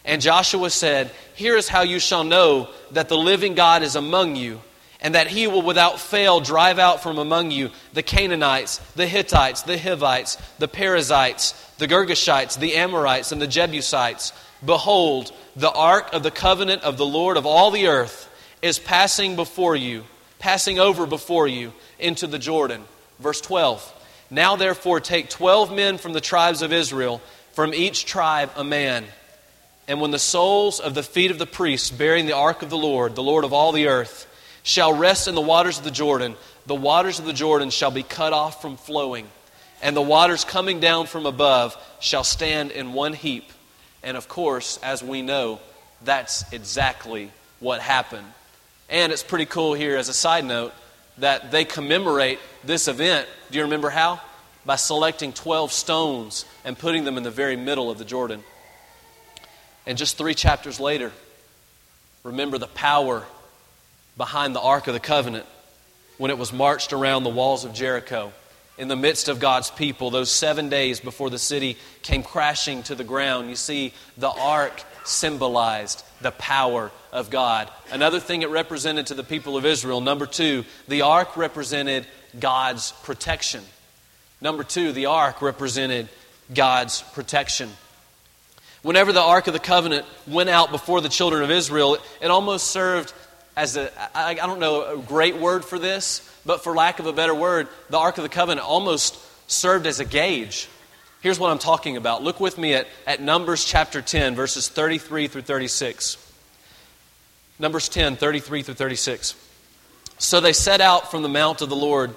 And 0.06 0.22
Joshua 0.22 0.70
said, 0.70 1.10
Here 1.34 1.56
is 1.56 1.68
how 1.68 1.82
you 1.82 1.98
shall 1.98 2.24
know 2.24 2.70
that 2.92 3.10
the 3.10 3.18
living 3.18 3.54
God 3.54 3.82
is 3.82 3.94
among 3.94 4.36
you 4.36 4.62
and 5.02 5.14
that 5.14 5.28
he 5.28 5.46
will 5.46 5.62
without 5.62 5.98
fail 5.98 6.40
drive 6.40 6.78
out 6.78 7.02
from 7.02 7.18
among 7.18 7.50
you 7.50 7.70
the 7.92 8.02
Canaanites, 8.02 8.78
the 8.94 9.06
Hittites, 9.06 9.62
the 9.62 9.78
Hivites, 9.78 10.36
the 10.58 10.68
Perizzites, 10.68 11.52
the 11.78 11.88
Girgashites, 11.88 12.58
the 12.58 12.76
Amorites, 12.76 13.32
and 13.32 13.40
the 13.40 13.46
Jebusites. 13.46 14.32
Behold, 14.64 15.32
the 15.56 15.72
ark 15.72 16.12
of 16.12 16.22
the 16.22 16.30
covenant 16.30 16.82
of 16.82 16.98
the 16.98 17.06
Lord 17.06 17.36
of 17.36 17.46
all 17.46 17.70
the 17.70 17.88
earth 17.88 18.28
is 18.60 18.78
passing 18.78 19.36
before 19.36 19.74
you, 19.74 20.04
passing 20.38 20.78
over 20.78 21.06
before 21.06 21.48
you 21.48 21.72
into 21.98 22.26
the 22.26 22.38
Jordan. 22.38 22.84
Verse 23.18 23.40
12. 23.40 23.96
Now 24.30 24.56
therefore 24.56 25.00
take 25.00 25.28
twelve 25.28 25.74
men 25.74 25.98
from 25.98 26.12
the 26.12 26.20
tribes 26.20 26.62
of 26.62 26.72
Israel, 26.72 27.20
from 27.52 27.74
each 27.74 28.04
tribe 28.04 28.50
a 28.54 28.62
man. 28.62 29.04
And 29.88 30.00
when 30.00 30.12
the 30.12 30.20
soles 30.20 30.78
of 30.78 30.94
the 30.94 31.02
feet 31.02 31.32
of 31.32 31.38
the 31.38 31.46
priests 31.46 31.90
bearing 31.90 32.26
the 32.26 32.36
ark 32.36 32.62
of 32.62 32.70
the 32.70 32.78
Lord, 32.78 33.16
the 33.16 33.24
Lord 33.24 33.44
of 33.44 33.52
all 33.52 33.72
the 33.72 33.88
earth, 33.88 34.28
shall 34.62 34.92
rest 34.92 35.28
in 35.28 35.34
the 35.34 35.40
waters 35.40 35.78
of 35.78 35.84
the 35.84 35.90
Jordan, 35.90 36.36
the 36.66 36.74
waters 36.74 37.18
of 37.18 37.24
the 37.24 37.32
Jordan 37.32 37.70
shall 37.70 37.90
be 37.90 38.02
cut 38.02 38.32
off 38.32 38.62
from 38.62 38.76
flowing, 38.76 39.26
and 39.82 39.96
the 39.96 40.02
waters 40.02 40.44
coming 40.44 40.80
down 40.80 41.06
from 41.06 41.26
above 41.26 41.76
shall 42.00 42.24
stand 42.24 42.70
in 42.70 42.92
one 42.92 43.12
heap. 43.12 43.50
And 44.02 44.16
of 44.16 44.28
course, 44.28 44.78
as 44.82 45.02
we 45.02 45.22
know, 45.22 45.60
that's 46.02 46.50
exactly 46.52 47.30
what 47.60 47.80
happened. 47.80 48.26
And 48.88 49.12
it's 49.12 49.22
pretty 49.22 49.46
cool 49.46 49.74
here, 49.74 49.96
as 49.96 50.08
a 50.08 50.14
side 50.14 50.44
note, 50.44 50.72
that 51.18 51.50
they 51.50 51.64
commemorate 51.64 52.38
this 52.64 52.88
event. 52.88 53.28
Do 53.50 53.58
you 53.58 53.64
remember 53.64 53.90
how? 53.90 54.20
By 54.66 54.76
selecting 54.76 55.32
12 55.32 55.72
stones 55.72 56.44
and 56.64 56.78
putting 56.78 57.04
them 57.04 57.16
in 57.16 57.22
the 57.22 57.30
very 57.30 57.56
middle 57.56 57.90
of 57.90 57.98
the 57.98 58.04
Jordan. 58.04 58.42
And 59.86 59.96
just 59.96 60.18
three 60.18 60.34
chapters 60.34 60.80
later, 60.80 61.12
remember 62.24 62.58
the 62.58 62.66
power 62.68 63.24
behind 64.16 64.54
the 64.54 64.60
Ark 64.60 64.86
of 64.86 64.94
the 64.94 65.00
Covenant 65.00 65.46
when 66.18 66.30
it 66.30 66.38
was 66.38 66.52
marched 66.52 66.92
around 66.92 67.24
the 67.24 67.30
walls 67.30 67.64
of 67.64 67.72
Jericho 67.72 68.32
in 68.80 68.88
the 68.88 68.96
midst 68.96 69.28
of 69.28 69.40
God's 69.40 69.70
people, 69.70 70.10
those 70.10 70.30
seven 70.30 70.70
days 70.70 71.00
before 71.00 71.28
the 71.28 71.38
city 71.38 71.76
came 72.02 72.22
crashing 72.22 72.82
to 72.84 72.94
the 72.94 73.04
ground. 73.04 73.50
You 73.50 73.56
see, 73.56 73.92
the 74.16 74.30
ark 74.30 74.82
symbolized 75.04 76.02
the 76.22 76.30
power 76.30 76.90
of 77.12 77.28
God. 77.28 77.70
Another 77.92 78.20
thing 78.20 78.40
it 78.40 78.48
represented 78.48 79.08
to 79.08 79.14
the 79.14 79.24
people 79.24 79.58
of 79.58 79.66
Israel, 79.66 80.00
number 80.00 80.24
two, 80.24 80.64
the 80.88 81.02
ark 81.02 81.36
represented 81.36 82.06
God's 82.38 82.92
protection. 83.02 83.62
Number 84.40 84.64
two, 84.64 84.92
the 84.92 85.06
ark 85.06 85.42
represented 85.42 86.08
God's 86.54 87.02
protection. 87.02 87.70
Whenever 88.82 89.12
the 89.12 89.20
Ark 89.20 89.46
of 89.46 89.52
the 89.52 89.58
Covenant 89.58 90.06
went 90.26 90.48
out 90.48 90.70
before 90.70 91.02
the 91.02 91.10
children 91.10 91.42
of 91.42 91.50
Israel, 91.50 91.98
it 92.22 92.30
almost 92.30 92.68
served 92.68 93.12
as 93.60 93.76
a, 93.76 93.90
I, 94.16 94.30
I 94.30 94.34
don't 94.34 94.58
know, 94.58 94.94
a 94.94 94.96
great 94.96 95.36
word 95.36 95.66
for 95.66 95.78
this, 95.78 96.26
but 96.46 96.64
for 96.64 96.74
lack 96.74 96.98
of 96.98 97.04
a 97.04 97.12
better 97.12 97.34
word, 97.34 97.68
the 97.90 97.98
Ark 97.98 98.16
of 98.16 98.22
the 98.22 98.30
Covenant 98.30 98.66
almost 98.66 99.18
served 99.50 99.86
as 99.86 100.00
a 100.00 100.04
gauge. 100.06 100.66
Here's 101.20 101.38
what 101.38 101.50
I'm 101.50 101.58
talking 101.58 101.98
about. 101.98 102.22
Look 102.22 102.40
with 102.40 102.56
me 102.56 102.72
at, 102.72 102.88
at 103.06 103.20
Numbers 103.20 103.62
chapter 103.66 104.00
10, 104.00 104.34
verses 104.34 104.68
33 104.68 105.28
through 105.28 105.42
36. 105.42 106.16
Numbers 107.58 107.90
10, 107.90 108.16
33 108.16 108.62
through 108.62 108.74
36. 108.74 109.36
So 110.16 110.40
they 110.40 110.54
set 110.54 110.80
out 110.80 111.10
from 111.10 111.22
the 111.22 111.28
mount 111.28 111.60
of 111.60 111.68
the 111.68 111.76
Lord 111.76 112.14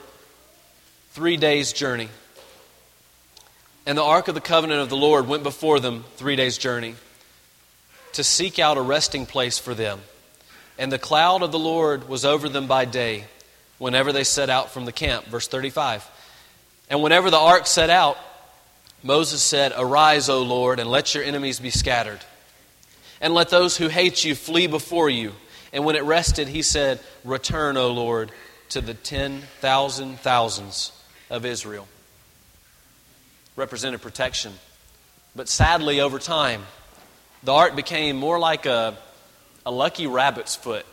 three 1.12 1.36
days' 1.36 1.74
journey. 1.74 2.08
And 3.86 3.98
the 3.98 4.04
ark 4.04 4.30
of 4.30 4.36
the 4.36 4.42
covenant 4.42 4.80
of 4.80 4.88
the 4.88 4.96
Lord 4.96 5.28
went 5.28 5.44
before 5.44 5.82
them 5.82 6.06
three 6.16 6.38
days' 6.38 6.58
journey 6.58 6.96
to 8.14 8.24
seek 8.24 8.60
out 8.60 8.78
a 8.78 8.82
resting 8.82 9.26
place 9.26 9.60
for 9.60 9.74
them. 9.74 10.00
And 10.78 10.92
the 10.92 11.00
cloud 11.00 11.44
of 11.44 11.52
the 11.52 11.60
Lord 11.60 12.10
was 12.10 12.26
over 12.26 12.50
them 12.50 12.68
by 12.68 12.86
day 12.86 13.26
whenever 13.78 14.12
they 14.12 14.24
set 14.24 14.50
out 14.50 14.72
from 14.72 14.86
the 14.86 14.92
camp. 14.92 15.26
Verse 15.26 15.48
35. 15.48 16.10
And 16.90 17.02
whenever 17.02 17.30
the 17.30 17.38
ark 17.38 17.68
set 17.68 17.90
out, 17.90 18.18
Moses 19.04 19.42
said, 19.42 19.74
Arise, 19.78 20.30
O 20.30 20.42
Lord, 20.42 20.80
and 20.80 20.90
let 20.90 21.14
your 21.14 21.24
enemies 21.24 21.60
be 21.60 21.70
scattered. 21.70 22.20
And 23.22 23.34
let 23.34 23.50
those 23.50 23.78
who 23.78 23.88
hate 23.88 24.24
you 24.24 24.36
flee 24.36 24.68
before 24.68 25.10
you. 25.10 25.34
And 25.72 25.86
when 25.86 25.96
it 25.96 26.04
rested, 26.04 26.48
he 26.48 26.62
said, 26.62 27.00
Return, 27.24 27.78
O 27.78 27.92
Lord, 27.92 28.32
to 28.70 28.82
the 28.82 28.94
ten 28.94 29.42
thousand 29.60 30.20
thousands 30.20 30.92
of 31.30 31.46
Israel 31.46 31.88
represented 33.56 34.02
protection. 34.02 34.54
But 35.36 35.48
sadly, 35.48 36.00
over 36.00 36.20
time, 36.20 36.64
the 37.44 37.54
ark 37.54 37.76
became 37.76 38.16
more 38.16 38.40
like 38.40 38.66
a, 38.66 38.98
a 39.66 39.72
lucky 39.72 40.08
rabbit's 40.08 40.56
foot 40.56 40.86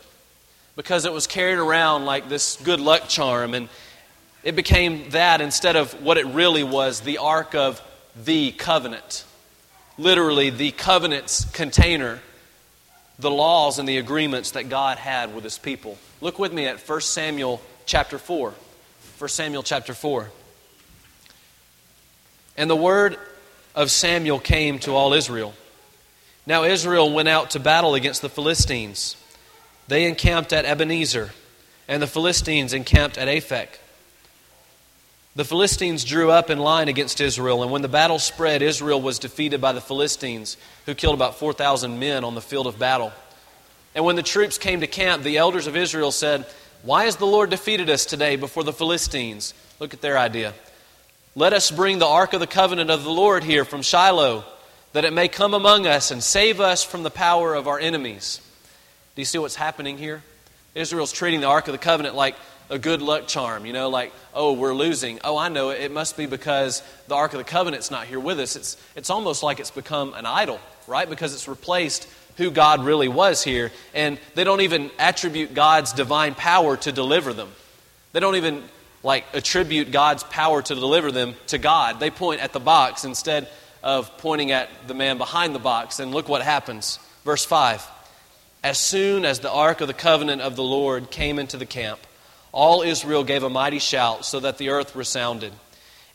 because 0.75 1.05
it 1.05 1.13
was 1.13 1.27
carried 1.27 1.57
around 1.57 2.05
like 2.05 2.29
this 2.29 2.57
good 2.63 2.79
luck 2.79 3.07
charm. 3.07 3.53
And 3.53 3.69
it 4.43 4.55
became 4.55 5.09
that 5.11 5.41
instead 5.41 5.75
of 5.75 6.01
what 6.01 6.17
it 6.17 6.25
really 6.27 6.63
was 6.63 7.01
the 7.01 7.17
ark 7.17 7.55
of 7.55 7.81
the 8.23 8.51
covenant. 8.51 9.25
Literally, 9.97 10.49
the 10.49 10.71
covenant's 10.71 11.45
container, 11.51 12.19
the 13.19 13.31
laws 13.31 13.77
and 13.77 13.87
the 13.87 13.97
agreements 13.97 14.51
that 14.51 14.69
God 14.69 14.97
had 14.97 15.35
with 15.35 15.43
his 15.43 15.57
people. 15.57 15.97
Look 16.21 16.39
with 16.39 16.53
me 16.53 16.65
at 16.65 16.79
1 16.79 17.01
Samuel 17.01 17.61
chapter 17.85 18.17
4. 18.17 18.53
1 19.19 19.29
Samuel 19.29 19.63
chapter 19.63 19.93
4. 19.93 20.29
And 22.57 22.69
the 22.69 22.75
word 22.75 23.17
of 23.75 23.91
Samuel 23.91 24.39
came 24.39 24.79
to 24.79 24.91
all 24.91 25.13
Israel. 25.13 25.53
Now 26.45 26.63
Israel 26.63 27.11
went 27.11 27.27
out 27.27 27.51
to 27.51 27.59
battle 27.59 27.95
against 27.95 28.21
the 28.21 28.29
Philistines. 28.29 29.15
They 29.87 30.05
encamped 30.05 30.53
at 30.53 30.65
Ebenezer, 30.65 31.31
and 31.87 32.01
the 32.01 32.07
Philistines 32.07 32.73
encamped 32.73 33.17
at 33.17 33.27
Aphek. 33.27 33.67
The 35.35 35.45
Philistines 35.45 36.03
drew 36.03 36.29
up 36.29 36.49
in 36.49 36.59
line 36.59 36.89
against 36.89 37.21
Israel, 37.21 37.63
and 37.63 37.71
when 37.71 37.81
the 37.81 37.87
battle 37.87 38.19
spread, 38.19 38.61
Israel 38.61 39.01
was 39.01 39.17
defeated 39.17 39.61
by 39.61 39.71
the 39.71 39.79
Philistines, 39.79 40.57
who 40.85 40.93
killed 40.93 41.15
about 41.15 41.39
4,000 41.39 41.99
men 41.99 42.25
on 42.25 42.35
the 42.35 42.41
field 42.41 42.67
of 42.67 42.77
battle. 42.77 43.13
And 43.95 44.03
when 44.03 44.17
the 44.17 44.23
troops 44.23 44.57
came 44.57 44.81
to 44.81 44.87
camp, 44.87 45.23
the 45.23 45.37
elders 45.37 45.67
of 45.67 45.77
Israel 45.77 46.11
said, 46.11 46.45
Why 46.83 47.05
has 47.05 47.15
the 47.15 47.25
Lord 47.25 47.49
defeated 47.49 47.89
us 47.89 48.05
today 48.05 48.35
before 48.35 48.63
the 48.63 48.73
Philistines? 48.73 49.53
Look 49.79 49.93
at 49.93 50.01
their 50.01 50.17
idea. 50.17 50.53
Let 51.33 51.53
us 51.53 51.71
bring 51.71 51.99
the 51.99 52.07
ark 52.07 52.33
of 52.33 52.41
the 52.41 52.47
covenant 52.47 52.89
of 52.89 53.05
the 53.05 53.09
Lord 53.09 53.45
here 53.45 53.63
from 53.63 53.83
Shiloh, 53.83 54.43
that 54.93 55.05
it 55.05 55.13
may 55.13 55.27
come 55.27 55.53
among 55.53 55.87
us 55.87 56.11
and 56.11 56.21
save 56.21 56.59
us 56.59 56.83
from 56.83 57.03
the 57.03 57.11
power 57.11 57.53
of 57.53 57.67
our 57.67 57.79
enemies. 57.79 58.41
Do 59.15 59.21
you 59.21 59.25
see 59.25 59.37
what's 59.37 59.55
happening 59.55 59.97
here? 59.97 60.23
Israel's 60.75 61.11
treating 61.11 61.41
the 61.41 61.47
ark 61.47 61.67
of 61.67 61.73
the 61.73 61.77
covenant 61.77 62.15
like 62.15 62.35
a 62.71 62.79
good 62.79 63.01
luck 63.01 63.27
charm, 63.27 63.65
you 63.65 63.73
know, 63.73 63.89
like, 63.89 64.13
oh, 64.33 64.53
we're 64.53 64.73
losing. 64.73 65.19
Oh, 65.25 65.37
I 65.37 65.49
know 65.49 65.69
it. 65.69 65.81
It 65.81 65.91
must 65.91 66.15
be 66.15 66.25
because 66.25 66.81
the 67.09 67.15
Ark 67.15 67.33
of 67.33 67.37
the 67.37 67.43
Covenant's 67.43 67.91
not 67.91 68.07
here 68.07 68.19
with 68.19 68.39
us. 68.39 68.55
It's, 68.55 68.77
it's 68.95 69.09
almost 69.09 69.43
like 69.43 69.59
it's 69.59 69.71
become 69.71 70.13
an 70.13 70.25
idol, 70.25 70.59
right? 70.87 71.07
Because 71.09 71.33
it's 71.33 71.49
replaced 71.49 72.07
who 72.37 72.49
God 72.49 72.85
really 72.85 73.09
was 73.09 73.43
here. 73.43 73.73
And 73.93 74.17
they 74.35 74.45
don't 74.45 74.61
even 74.61 74.89
attribute 74.97 75.53
God's 75.53 75.91
divine 75.91 76.33
power 76.33 76.77
to 76.77 76.93
deliver 76.93 77.33
them. 77.33 77.49
They 78.13 78.21
don't 78.21 78.37
even 78.37 78.63
like 79.03 79.25
attribute 79.33 79.91
God's 79.91 80.23
power 80.23 80.61
to 80.61 80.73
deliver 80.73 81.11
them 81.11 81.35
to 81.47 81.57
God. 81.57 81.99
They 81.99 82.09
point 82.09 82.39
at 82.39 82.53
the 82.53 82.59
box 82.61 83.03
instead 83.03 83.49
of 83.83 84.17
pointing 84.17 84.51
at 84.51 84.69
the 84.87 84.93
man 84.93 85.17
behind 85.17 85.55
the 85.55 85.59
box. 85.59 85.99
And 85.99 86.13
look 86.13 86.29
what 86.29 86.41
happens. 86.41 86.99
Verse 87.23 87.45
5 87.45 87.85
As 88.63 88.77
soon 88.77 89.25
as 89.25 89.39
the 89.39 89.51
ark 89.51 89.81
of 89.81 89.87
the 89.87 89.93
covenant 89.93 90.41
of 90.41 90.55
the 90.55 90.63
Lord 90.63 91.11
came 91.11 91.39
into 91.39 91.57
the 91.57 91.65
camp, 91.65 91.99
all 92.51 92.81
Israel 92.81 93.23
gave 93.23 93.43
a 93.43 93.49
mighty 93.49 93.79
shout 93.79 94.25
so 94.25 94.39
that 94.41 94.57
the 94.57 94.69
earth 94.69 94.95
resounded. 94.95 95.53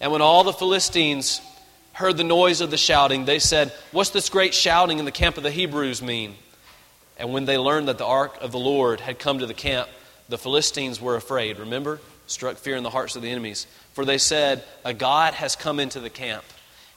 And 0.01 0.13
when 0.13 0.23
all 0.23 0.45
the 0.45 0.53
Philistines 0.53 1.41
heard 1.93 2.17
the 2.17 2.25
noise 2.25 2.61
of 2.61 2.71
the 2.71 2.77
shouting, 2.77 3.25
they 3.25 3.39
said, 3.39 3.73
What's 3.93 4.11
this 4.11 4.29
great 4.29 4.55
shouting 4.55 4.99
in 4.99 5.05
the 5.05 5.13
camp 5.13 5.37
of 5.37 5.43
the 5.43 5.51
Hebrews 5.51 6.03
mean? 6.03 6.35
And 7.19 7.33
when 7.33 7.47
they 7.47 7.57
learned 7.57 7.89
that 7.89 7.97
the 7.97 8.05
ark 8.05 8.37
of 8.43 8.53
the 8.53 8.59
Lord 8.59 9.01
had 9.01 9.19
come 9.19 9.39
to 9.39 9.47
the 9.47 9.55
camp, 9.55 9.89
the 10.29 10.37
Philistines 10.37 11.01
were 11.01 11.17
afraid. 11.17 11.59
Remember? 11.59 11.99
struck 12.27 12.57
fear 12.57 12.77
in 12.77 12.83
the 12.83 12.91
hearts 12.91 13.17
of 13.17 13.23
the 13.23 13.31
enemies. 13.31 13.67
For 13.93 14.05
they 14.05 14.19
said, 14.19 14.65
A 14.85 14.93
God 14.93 15.35
has 15.35 15.57
come 15.57 15.81
into 15.81 16.01
the 16.01 16.11
camp. 16.11 16.45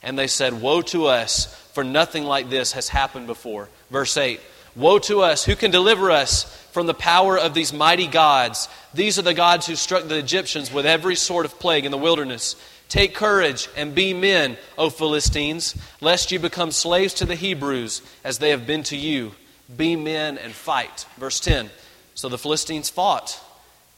And 0.02 0.18
they 0.18 0.28
said, 0.28 0.62
Woe 0.62 0.82
to 0.84 1.08
us, 1.08 1.54
for 1.74 1.84
nothing 1.84 2.24
like 2.24 2.50
this 2.50 2.74
has 2.74 2.88
happened 2.90 3.28
before. 3.28 3.70
Verse 3.90 4.16
8 4.16 4.40
Woe 4.76 5.00
to 5.00 5.22
us, 5.22 5.44
who 5.44 5.56
can 5.56 5.72
deliver 5.72 6.12
us 6.12 6.44
from 6.72 6.86
the 6.88 6.94
power 6.94 7.38
of 7.38 7.54
these 7.54 7.74
mighty 7.74 8.08
gods? 8.08 8.70
These 8.94 9.20
are 9.20 9.24
the 9.24 9.34
gods 9.34 9.68
who 9.68 9.76
struck 9.76 10.08
the 10.08 10.18
Egyptians 10.18 10.72
with 10.72 10.86
every 10.86 11.16
sort 11.16 11.46
of 11.46 11.60
plague 11.60 11.86
in 11.86 11.92
the 11.92 11.98
wilderness. 11.98 12.56
Take 12.88 13.14
courage 13.14 13.68
and 13.76 13.94
be 13.94 14.14
men, 14.14 14.58
O 14.78 14.90
Philistines, 14.90 15.76
lest 16.02 16.32
you 16.32 16.40
become 16.40 16.72
slaves 16.72 17.14
to 17.16 17.26
the 17.26 17.36
Hebrews 17.36 18.02
as 18.24 18.40
they 18.40 18.50
have 18.50 18.66
been 18.66 18.84
to 18.84 18.96
you. 18.98 19.34
Be 19.76 19.96
men 19.96 20.38
and 20.38 20.54
fight. 20.54 21.06
Verse 21.18 21.40
10 21.40 21.70
So 22.16 22.30
the 22.30 22.38
Philistines 22.38 22.90
fought 22.90 23.40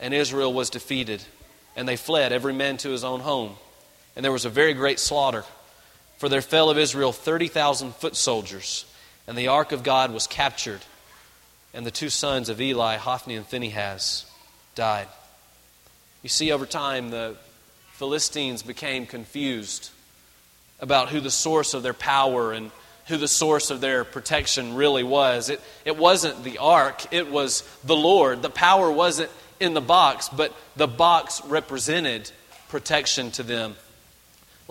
and 0.02 0.14
Israel 0.14 0.52
was 0.52 0.70
defeated. 0.70 1.24
And 1.76 1.88
they 1.88 1.96
fled, 1.96 2.34
every 2.34 2.54
man 2.54 2.76
to 2.78 2.90
his 2.90 3.06
own 3.06 3.22
home. 3.22 3.56
And 4.16 4.26
there 4.26 4.32
was 4.32 4.44
a 4.44 4.50
very 4.50 4.74
great 4.74 5.00
slaughter. 5.00 5.46
For 6.22 6.30
there 6.30 6.44
fell 6.44 6.70
of 6.70 6.78
Israel 6.78 7.12
30,000 7.12 7.96
foot 7.96 8.16
soldiers. 8.16 8.86
And 9.26 9.36
the 9.36 9.48
ark 9.48 9.72
of 9.72 9.82
God 9.82 10.14
was 10.14 10.28
captured. 10.28 10.82
And 11.74 11.84
the 11.84 11.90
two 11.90 12.12
sons 12.12 12.48
of 12.48 12.62
Eli, 12.62 12.98
Hophni 12.98 13.36
and 13.36 13.48
Phinehas, 13.48 14.28
died. 14.76 15.08
You 16.22 16.30
see, 16.30 16.52
over 16.52 16.68
time, 16.68 17.10
the 17.10 17.38
Philistines 17.94 18.62
became 18.62 19.08
confused 19.08 19.90
about 20.80 21.10
who 21.10 21.22
the 21.22 21.32
source 21.32 21.74
of 21.74 21.82
their 21.82 21.92
power 21.92 22.54
and 22.54 22.70
who 23.08 23.18
the 23.18 23.28
source 23.28 23.72
of 23.72 23.82
their 23.82 24.04
protection 24.04 24.76
really 24.76 25.04
was. 25.04 25.50
It, 25.50 25.60
it 25.86 25.98
wasn't 25.98 26.44
the 26.44 26.60
ark, 26.60 27.12
it 27.12 27.32
was 27.32 27.68
the 27.84 27.96
Lord. 27.96 28.44
The 28.44 28.52
power 28.52 28.92
wasn't 28.92 29.32
in 29.60 29.74
the 29.74 29.82
box, 29.82 30.30
but 30.30 30.56
the 30.76 30.88
box 30.88 31.44
represented 31.46 32.30
protection 32.70 33.32
to 33.32 33.42
them. 33.42 33.76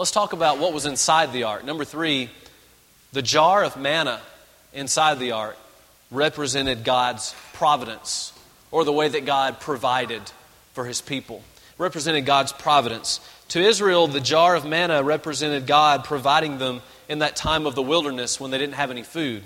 Let's 0.00 0.12
talk 0.12 0.32
about 0.32 0.58
what 0.58 0.72
was 0.72 0.86
inside 0.86 1.30
the 1.34 1.42
ark. 1.42 1.62
Number 1.62 1.84
three, 1.84 2.30
The 3.12 3.20
jar 3.20 3.62
of 3.64 3.76
manna 3.76 4.22
inside 4.72 5.18
the 5.18 5.32
ark 5.32 5.58
represented 6.10 6.84
God's 6.84 7.34
providence, 7.52 8.32
or 8.70 8.86
the 8.86 8.94
way 8.94 9.08
that 9.08 9.26
God 9.26 9.60
provided 9.60 10.22
for 10.72 10.86
his 10.86 11.02
people. 11.02 11.42
Represented 11.76 12.24
God's 12.24 12.50
providence. 12.50 13.20
To 13.48 13.60
Israel, 13.60 14.06
the 14.06 14.22
jar 14.22 14.54
of 14.54 14.64
manna 14.64 15.02
represented 15.02 15.66
God 15.66 16.04
providing 16.04 16.56
them 16.56 16.80
in 17.06 17.18
that 17.18 17.36
time 17.36 17.66
of 17.66 17.74
the 17.74 17.82
wilderness 17.82 18.40
when 18.40 18.50
they 18.50 18.56
didn't 18.56 18.76
have 18.76 18.90
any 18.90 19.02
food. 19.02 19.42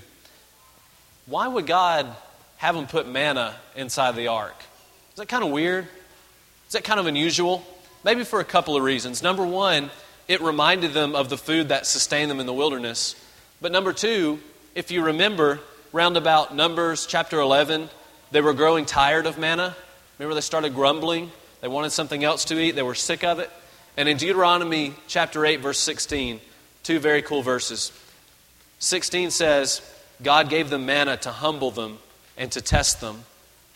Why 1.27 1.49
would 1.49 1.67
God 1.67 2.14
have 2.59 2.77
them 2.77 2.87
put 2.87 3.09
manna 3.09 3.57
inside 3.75 4.14
the 4.14 4.29
ark? 4.29 4.55
Is 5.11 5.17
that 5.17 5.27
kind 5.27 5.43
of 5.43 5.51
weird? 5.51 5.88
Is 6.69 6.75
that 6.75 6.85
kind 6.85 7.01
of 7.01 7.07
unusual? 7.07 7.67
Maybe 8.05 8.23
for 8.23 8.38
a 8.38 8.45
couple 8.45 8.77
of 8.77 8.85
reasons. 8.85 9.21
Number 9.21 9.45
one, 9.45 9.90
it 10.29 10.41
reminded 10.41 10.93
them 10.93 11.15
of 11.15 11.29
the 11.29 11.37
food 11.37 11.69
that 11.69 11.87
sustained 11.87 12.31
them 12.31 12.41
in 12.41 12.47
the 12.47 12.53
wilderness. 12.53 13.15
But 13.61 13.73
number 13.73 13.93
two, 13.93 14.41
if 14.75 14.91
you 14.91 15.05
remember, 15.05 15.61
roundabout 15.93 16.55
Numbers 16.55 17.07
chapter 17.07 17.39
11, 17.39 17.89
they 18.31 18.41
were 18.41 18.55
growing 18.55 18.85
tired 18.85 19.27
of 19.27 19.39
manna. 19.39 19.77
Remember, 20.19 20.35
they 20.35 20.41
started 20.41 20.75
grumbling. 20.75 21.31
They 21.61 21.69
wanted 21.69 21.91
something 21.91 22.25
else 22.25 22.47
to 22.47 22.59
eat. 22.59 22.73
They 22.73 22.83
were 22.83 22.95
sick 22.95 23.25
of 23.25 23.39
it. 23.39 23.51
And 23.97 24.09
in 24.09 24.17
Deuteronomy 24.17 24.95
chapter 25.07 25.47
8, 25.47 25.61
verse 25.61 25.79
16, 25.79 26.41
two 26.83 26.99
very 26.99 27.23
cool 27.23 27.43
verses. 27.43 27.93
16 28.81 29.31
says, 29.31 29.81
God 30.23 30.49
gave 30.49 30.71
them 30.71 30.87
manna 30.87 31.17
to 31.19 31.31
humble 31.31 31.71
them 31.71 31.99
and 32.37 32.51
to 32.53 32.61
test 32.61 33.01
them. 33.01 33.25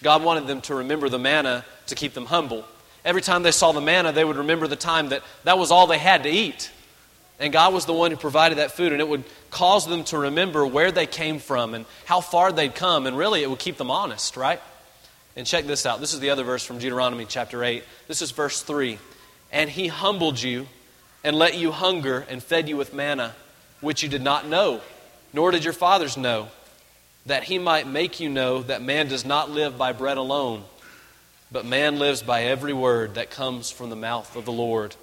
God 0.02 0.22
wanted 0.22 0.46
them 0.46 0.60
to 0.62 0.74
remember 0.76 1.08
the 1.08 1.18
manna 1.18 1.64
to 1.86 1.94
keep 1.94 2.14
them 2.14 2.26
humble. 2.26 2.64
Every 3.04 3.22
time 3.22 3.42
they 3.42 3.52
saw 3.52 3.72
the 3.72 3.80
manna, 3.80 4.12
they 4.12 4.24
would 4.24 4.36
remember 4.36 4.66
the 4.66 4.76
time 4.76 5.10
that 5.10 5.22
that 5.44 5.58
was 5.58 5.70
all 5.70 5.86
they 5.86 5.98
had 5.98 6.24
to 6.24 6.28
eat. 6.28 6.70
And 7.40 7.52
God 7.52 7.72
was 7.72 7.86
the 7.86 7.92
one 7.92 8.10
who 8.10 8.16
provided 8.16 8.58
that 8.58 8.72
food, 8.72 8.92
and 8.92 9.00
it 9.00 9.08
would 9.08 9.24
cause 9.50 9.86
them 9.86 10.04
to 10.04 10.18
remember 10.18 10.66
where 10.66 10.90
they 10.90 11.06
came 11.06 11.38
from 11.38 11.74
and 11.74 11.86
how 12.04 12.20
far 12.20 12.50
they'd 12.50 12.74
come, 12.74 13.06
and 13.06 13.16
really 13.16 13.42
it 13.42 13.48
would 13.50 13.60
keep 13.60 13.76
them 13.76 13.90
honest, 13.90 14.36
right? 14.36 14.60
And 15.36 15.46
check 15.46 15.66
this 15.66 15.86
out. 15.86 16.00
This 16.00 16.14
is 16.14 16.20
the 16.20 16.30
other 16.30 16.42
verse 16.42 16.64
from 16.64 16.78
Deuteronomy 16.78 17.24
chapter 17.24 17.62
8. 17.62 17.84
This 18.08 18.22
is 18.22 18.32
verse 18.32 18.62
3. 18.62 18.98
And 19.52 19.70
he 19.70 19.86
humbled 19.86 20.42
you 20.42 20.66
and 21.22 21.36
let 21.36 21.56
you 21.56 21.70
hunger 21.70 22.26
and 22.28 22.42
fed 22.42 22.68
you 22.68 22.76
with 22.76 22.92
manna, 22.92 23.34
which 23.80 24.02
you 24.02 24.08
did 24.08 24.22
not 24.22 24.48
know, 24.48 24.80
nor 25.32 25.52
did 25.52 25.62
your 25.62 25.72
fathers 25.72 26.16
know, 26.16 26.48
that 27.26 27.44
he 27.44 27.58
might 27.58 27.86
make 27.86 28.18
you 28.18 28.28
know 28.28 28.62
that 28.62 28.82
man 28.82 29.06
does 29.06 29.24
not 29.24 29.50
live 29.50 29.78
by 29.78 29.92
bread 29.92 30.16
alone, 30.16 30.64
but 31.50 31.64
man 31.64 31.98
lives 31.98 32.22
by 32.22 32.44
every 32.44 32.72
word 32.72 33.14
that 33.14 33.30
comes 33.30 33.70
from 33.70 33.90
the 33.90 33.96
mouth 33.96 34.36
of 34.36 34.44
the 34.44 34.52
Lord. 34.52 34.94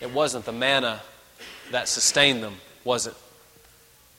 It 0.00 0.12
wasn't 0.12 0.44
the 0.44 0.52
manna 0.52 1.00
that 1.70 1.88
sustained 1.88 2.42
them, 2.42 2.56
was 2.84 3.06
it? 3.06 3.14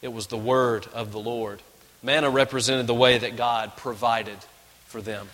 It 0.01 0.13
was 0.13 0.27
the 0.27 0.37
word 0.37 0.87
of 0.93 1.11
the 1.11 1.19
Lord. 1.19 1.61
Manna 2.01 2.29
represented 2.29 2.87
the 2.87 2.93
way 2.93 3.17
that 3.17 3.35
God 3.35 3.75
provided 3.77 4.37
for 4.87 5.01
them. 5.01 5.27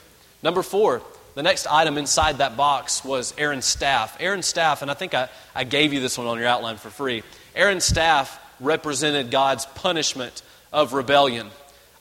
Number 0.43 0.63
four, 0.63 1.01
the 1.35 1.43
next 1.43 1.67
item 1.67 1.97
inside 1.97 2.39
that 2.39 2.57
box 2.57 3.05
was 3.05 3.33
Aaron's 3.37 3.65
staff. 3.65 4.17
Aaron's 4.19 4.45
staff, 4.45 4.81
and 4.81 4.91
I 4.91 4.93
think 4.93 5.13
I, 5.13 5.29
I 5.55 5.63
gave 5.63 5.93
you 5.93 5.99
this 5.99 6.17
one 6.17 6.27
on 6.27 6.37
your 6.37 6.47
outline 6.47 6.77
for 6.77 6.89
free. 6.89 7.23
Aaron's 7.55 7.85
staff 7.85 8.39
represented 8.59 9.31
God's 9.31 9.65
punishment 9.65 10.41
of 10.73 10.93
rebellion. 10.93 11.49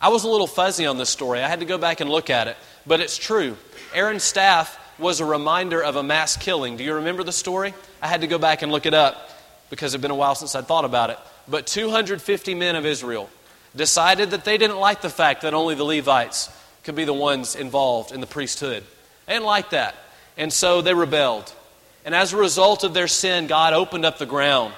I 0.00 0.08
was 0.08 0.24
a 0.24 0.28
little 0.28 0.46
fuzzy 0.46 0.86
on 0.86 0.98
this 0.98 1.10
story. 1.10 1.40
I 1.40 1.48
had 1.48 1.60
to 1.60 1.66
go 1.66 1.78
back 1.78 2.00
and 2.00 2.10
look 2.10 2.30
at 2.30 2.48
it, 2.48 2.56
but 2.86 3.00
it's 3.00 3.16
true. 3.16 3.56
Aaron's 3.94 4.22
staff 4.22 4.78
was 4.98 5.20
a 5.20 5.24
reminder 5.24 5.82
of 5.82 5.96
a 5.96 6.02
mass 6.02 6.36
killing. 6.36 6.76
Do 6.76 6.84
you 6.84 6.94
remember 6.94 7.24
the 7.24 7.32
story? 7.32 7.74
I 8.02 8.06
had 8.06 8.20
to 8.20 8.26
go 8.26 8.38
back 8.38 8.62
and 8.62 8.70
look 8.70 8.86
it 8.86 8.94
up 8.94 9.30
because 9.70 9.94
it 9.94 9.98
had 9.98 10.02
been 10.02 10.10
a 10.10 10.16
while 10.16 10.34
since 10.34 10.54
I'd 10.54 10.66
thought 10.66 10.84
about 10.84 11.10
it. 11.10 11.18
But 11.48 11.66
250 11.66 12.54
men 12.54 12.76
of 12.76 12.86
Israel 12.86 13.30
decided 13.74 14.30
that 14.30 14.44
they 14.44 14.58
didn't 14.58 14.78
like 14.78 15.00
the 15.00 15.08
fact 15.08 15.42
that 15.42 15.54
only 15.54 15.74
the 15.74 15.84
Levites 15.84 16.50
could 16.84 16.94
be 16.94 17.04
the 17.04 17.14
ones 17.14 17.56
involved 17.56 18.12
in 18.12 18.20
the 18.20 18.26
priesthood. 18.26 18.84
They 19.26 19.34
didn't 19.34 19.46
like 19.46 19.70
that. 19.70 19.94
And 20.36 20.52
so 20.52 20.82
they 20.82 20.94
rebelled. 20.94 21.52
And 22.04 22.14
as 22.14 22.32
a 22.32 22.36
result 22.36 22.84
of 22.84 22.94
their 22.94 23.08
sin, 23.08 23.46
God 23.46 23.72
opened 23.72 24.04
up 24.04 24.18
the 24.18 24.26
ground 24.26 24.74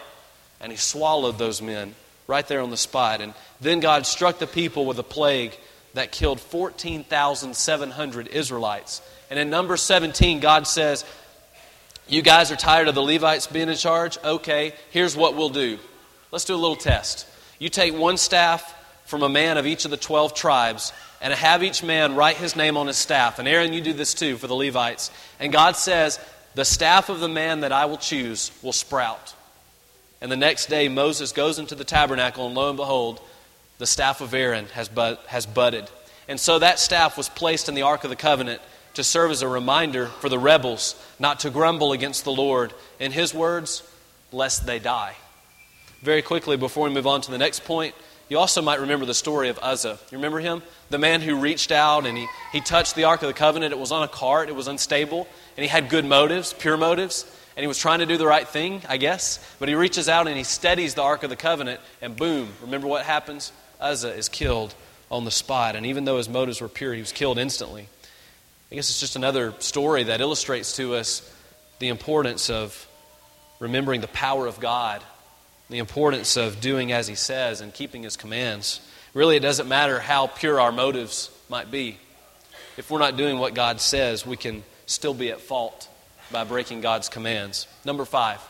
and 0.60 0.70
He 0.72 0.78
swallowed 0.78 1.38
those 1.38 1.62
men 1.62 1.94
right 2.26 2.46
there 2.46 2.60
on 2.60 2.70
the 2.70 2.76
spot. 2.76 3.20
And 3.20 3.34
then 3.60 3.80
God 3.80 4.06
struck 4.06 4.38
the 4.38 4.46
people 4.46 4.86
with 4.86 4.98
a 4.98 5.04
plague 5.04 5.56
that 5.94 6.12
killed 6.12 6.40
14,700 6.40 8.28
Israelites. 8.28 9.02
And 9.30 9.38
in 9.38 9.50
number 9.50 9.76
17, 9.76 10.40
God 10.40 10.66
says, 10.66 11.04
You 12.08 12.22
guys 12.22 12.50
are 12.50 12.56
tired 12.56 12.88
of 12.88 12.94
the 12.94 13.02
Levites 13.02 13.46
being 13.46 13.68
in 13.68 13.76
charge? 13.76 14.18
Okay, 14.24 14.74
here's 14.90 15.16
what 15.16 15.36
we'll 15.36 15.48
do. 15.48 15.78
Let's 16.30 16.44
do 16.44 16.54
a 16.54 16.56
little 16.56 16.76
test. 16.76 17.26
You 17.58 17.68
take 17.68 17.94
one 17.94 18.16
staff 18.16 18.74
from 19.04 19.22
a 19.22 19.28
man 19.28 19.58
of 19.58 19.66
each 19.66 19.84
of 19.84 19.90
the 19.90 19.96
12 19.96 20.34
tribes 20.34 20.92
and 21.20 21.32
have 21.32 21.62
each 21.62 21.82
man 21.82 22.16
write 22.16 22.36
his 22.36 22.56
name 22.56 22.76
on 22.76 22.86
his 22.86 22.96
staff. 22.96 23.38
And 23.38 23.46
Aaron, 23.46 23.72
you 23.72 23.80
do 23.80 23.92
this 23.92 24.14
too 24.14 24.36
for 24.36 24.46
the 24.46 24.54
Levites. 24.54 25.10
And 25.38 25.52
God 25.52 25.76
says, 25.76 26.18
The 26.54 26.64
staff 26.64 27.08
of 27.08 27.20
the 27.20 27.28
man 27.28 27.60
that 27.60 27.72
I 27.72 27.84
will 27.84 27.98
choose 27.98 28.50
will 28.62 28.72
sprout. 28.72 29.34
And 30.20 30.30
the 30.30 30.36
next 30.36 30.66
day, 30.66 30.88
Moses 30.88 31.32
goes 31.32 31.58
into 31.58 31.74
the 31.74 31.84
tabernacle, 31.84 32.46
and 32.46 32.54
lo 32.54 32.68
and 32.68 32.76
behold, 32.76 33.20
the 33.78 33.86
staff 33.86 34.20
of 34.20 34.34
Aaron 34.34 34.66
has, 34.74 34.88
bud, 34.88 35.18
has 35.26 35.46
budded. 35.46 35.90
And 36.28 36.38
so 36.38 36.58
that 36.58 36.78
staff 36.78 37.16
was 37.16 37.28
placed 37.28 37.68
in 37.68 37.74
the 37.74 37.82
Ark 37.82 38.04
of 38.04 38.10
the 38.10 38.16
Covenant 38.16 38.60
to 38.94 39.04
serve 39.04 39.30
as 39.30 39.42
a 39.42 39.48
reminder 39.48 40.06
for 40.06 40.28
the 40.28 40.38
rebels 40.38 40.94
not 41.18 41.40
to 41.40 41.50
grumble 41.50 41.92
against 41.92 42.24
the 42.24 42.32
Lord. 42.32 42.72
In 43.00 43.12
his 43.12 43.34
words, 43.34 43.82
lest 44.30 44.66
they 44.66 44.78
die. 44.78 45.14
Very 46.02 46.22
quickly, 46.22 46.56
before 46.56 46.88
we 46.88 46.94
move 46.94 47.06
on 47.06 47.20
to 47.22 47.30
the 47.30 47.38
next 47.38 47.64
point, 47.64 47.94
you 48.28 48.38
also 48.38 48.62
might 48.62 48.80
remember 48.80 49.04
the 49.04 49.14
story 49.14 49.48
of 49.48 49.58
Uzzah. 49.60 49.98
You 50.10 50.18
remember 50.18 50.40
him? 50.40 50.62
The 50.90 50.98
man 50.98 51.20
who 51.20 51.36
reached 51.36 51.70
out 51.70 52.06
and 52.06 52.16
he, 52.16 52.26
he 52.52 52.60
touched 52.60 52.94
the 52.94 53.04
Ark 53.04 53.22
of 53.22 53.28
the 53.28 53.34
Covenant. 53.34 53.72
It 53.72 53.78
was 53.78 53.92
on 53.92 54.02
a 54.02 54.08
cart, 54.08 54.48
it 54.48 54.54
was 54.54 54.68
unstable, 54.68 55.28
and 55.56 55.64
he 55.64 55.68
had 55.68 55.88
good 55.88 56.04
motives, 56.04 56.52
pure 56.52 56.76
motives 56.76 57.26
and 57.56 57.62
he 57.62 57.68
was 57.68 57.78
trying 57.78 57.98
to 57.98 58.06
do 58.06 58.16
the 58.16 58.26
right 58.26 58.46
thing, 58.46 58.82
I 58.88 58.96
guess. 58.96 59.38
But 59.58 59.68
he 59.68 59.74
reaches 59.74 60.08
out 60.08 60.26
and 60.26 60.36
he 60.36 60.44
steadies 60.44 60.94
the 60.94 61.02
Ark 61.02 61.22
of 61.22 61.30
the 61.30 61.36
Covenant, 61.36 61.80
and 62.00 62.16
boom, 62.16 62.48
remember 62.62 62.86
what 62.86 63.04
happens? 63.04 63.52
Uzzah 63.82 64.14
is 64.14 64.28
killed 64.28 64.74
on 65.10 65.24
the 65.24 65.30
spot. 65.30 65.76
And 65.76 65.84
even 65.86 66.04
though 66.04 66.16
his 66.16 66.28
motives 66.28 66.60
were 66.60 66.68
pure, 66.68 66.94
he 66.94 67.00
was 67.00 67.12
killed 67.12 67.38
instantly. 67.38 67.88
I 68.70 68.74
guess 68.74 68.88
it's 68.88 69.00
just 69.00 69.16
another 69.16 69.52
story 69.58 70.04
that 70.04 70.22
illustrates 70.22 70.76
to 70.76 70.94
us 70.94 71.30
the 71.78 71.88
importance 71.88 72.48
of 72.48 72.88
remembering 73.60 74.00
the 74.00 74.08
power 74.08 74.46
of 74.46 74.58
God, 74.58 75.02
the 75.68 75.78
importance 75.78 76.36
of 76.36 76.60
doing 76.60 76.90
as 76.92 77.06
he 77.06 77.14
says 77.14 77.60
and 77.60 77.74
keeping 77.74 78.02
his 78.02 78.16
commands. 78.16 78.80
Really, 79.12 79.36
it 79.36 79.40
doesn't 79.40 79.68
matter 79.68 80.00
how 80.00 80.26
pure 80.26 80.58
our 80.58 80.72
motives 80.72 81.30
might 81.50 81.70
be. 81.70 81.98
If 82.78 82.90
we're 82.90 82.98
not 82.98 83.18
doing 83.18 83.38
what 83.38 83.52
God 83.52 83.80
says, 83.80 84.24
we 84.24 84.38
can 84.38 84.62
still 84.86 85.12
be 85.12 85.30
at 85.30 85.40
fault 85.40 85.88
by 86.30 86.44
breaking 86.44 86.80
God's 86.80 87.10
commands. 87.10 87.66
Number 87.84 88.06
five, 88.06 88.40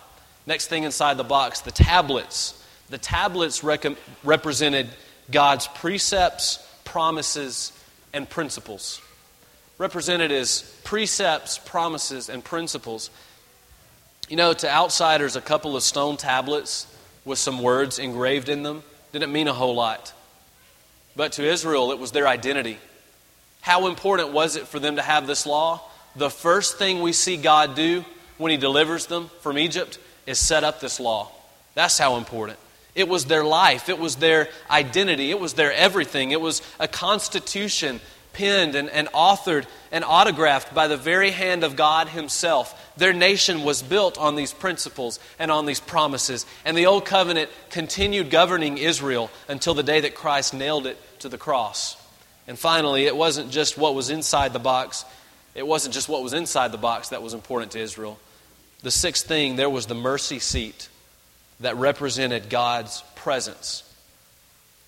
next 0.46 0.68
thing 0.68 0.84
inside 0.84 1.16
the 1.16 1.24
box, 1.24 1.60
the 1.62 1.72
tablets. 1.72 2.64
The 2.90 2.98
tablets 2.98 3.64
rec- 3.64 3.96
represented 4.22 4.88
God's 5.30 5.66
precepts, 5.68 6.58
promises, 6.84 7.72
and 8.12 8.28
principles. 8.28 9.00
Represented 9.78 10.32
as 10.32 10.62
precepts, 10.84 11.58
promises, 11.58 12.28
and 12.28 12.44
principles. 12.44 13.10
You 14.28 14.36
know, 14.36 14.52
to 14.52 14.70
outsiders, 14.70 15.36
a 15.36 15.40
couple 15.40 15.76
of 15.76 15.82
stone 15.82 16.16
tablets 16.16 16.86
with 17.24 17.38
some 17.38 17.62
words 17.62 17.98
engraved 17.98 18.48
in 18.48 18.62
them 18.62 18.82
didn't 19.12 19.32
mean 19.32 19.48
a 19.48 19.52
whole 19.52 19.74
lot. 19.74 20.12
But 21.14 21.32
to 21.32 21.44
Israel, 21.44 21.92
it 21.92 21.98
was 21.98 22.12
their 22.12 22.26
identity. 22.26 22.78
How 23.60 23.86
important 23.86 24.32
was 24.32 24.56
it 24.56 24.66
for 24.66 24.78
them 24.78 24.96
to 24.96 25.02
have 25.02 25.26
this 25.26 25.46
law? 25.46 25.82
the 26.16 26.30
first 26.30 26.78
thing 26.78 27.00
we 27.00 27.12
see 27.12 27.36
God 27.36 27.74
do 27.74 28.04
when 28.38 28.50
He 28.50 28.56
delivers 28.56 29.06
them 29.06 29.30
from 29.40 29.58
Egypt 29.58 29.98
is 30.26 30.38
set 30.38 30.64
up 30.64 30.80
this 30.80 31.00
law. 31.00 31.30
That's 31.74 31.98
how 31.98 32.16
important. 32.16 32.58
It 32.94 33.08
was 33.08 33.24
their 33.24 33.44
life, 33.44 33.88
it 33.88 33.98
was 33.98 34.16
their 34.16 34.48
identity, 34.70 35.30
it 35.30 35.40
was 35.40 35.54
their 35.54 35.72
everything. 35.72 36.30
It 36.30 36.40
was 36.40 36.60
a 36.78 36.86
constitution 36.86 38.00
penned 38.32 38.74
and, 38.74 38.90
and 38.90 39.08
authored 39.08 39.66
and 39.90 40.04
autographed 40.04 40.74
by 40.74 40.88
the 40.88 40.96
very 40.96 41.30
hand 41.30 41.64
of 41.64 41.76
God 41.76 42.08
Himself. 42.08 42.92
Their 42.96 43.12
nation 43.12 43.62
was 43.62 43.82
built 43.82 44.18
on 44.18 44.36
these 44.36 44.52
principles 44.52 45.18
and 45.38 45.50
on 45.50 45.66
these 45.66 45.80
promises. 45.80 46.46
And 46.64 46.76
the 46.76 46.86
Old 46.86 47.04
Covenant 47.04 47.50
continued 47.70 48.30
governing 48.30 48.78
Israel 48.78 49.30
until 49.48 49.74
the 49.74 49.82
day 49.82 50.00
that 50.00 50.14
Christ 50.14 50.54
nailed 50.54 50.86
it 50.86 50.98
to 51.20 51.28
the 51.28 51.38
cross. 51.38 51.96
And 52.46 52.58
finally, 52.58 53.06
it 53.06 53.16
wasn't 53.16 53.50
just 53.50 53.78
what 53.78 53.94
was 53.94 54.10
inside 54.10 54.52
the 54.52 54.58
box, 54.58 55.04
it 55.54 55.66
wasn't 55.66 55.94
just 55.94 56.08
what 56.08 56.22
was 56.22 56.32
inside 56.32 56.72
the 56.72 56.78
box 56.78 57.10
that 57.10 57.22
was 57.22 57.34
important 57.34 57.72
to 57.72 57.78
Israel. 57.78 58.18
The 58.82 58.90
sixth 58.90 59.26
thing, 59.26 59.56
there 59.56 59.70
was 59.70 59.86
the 59.86 59.94
mercy 59.94 60.38
seat 60.38 60.88
that 61.62 61.76
represented 61.76 62.48
God's 62.48 63.02
presence. 63.16 63.82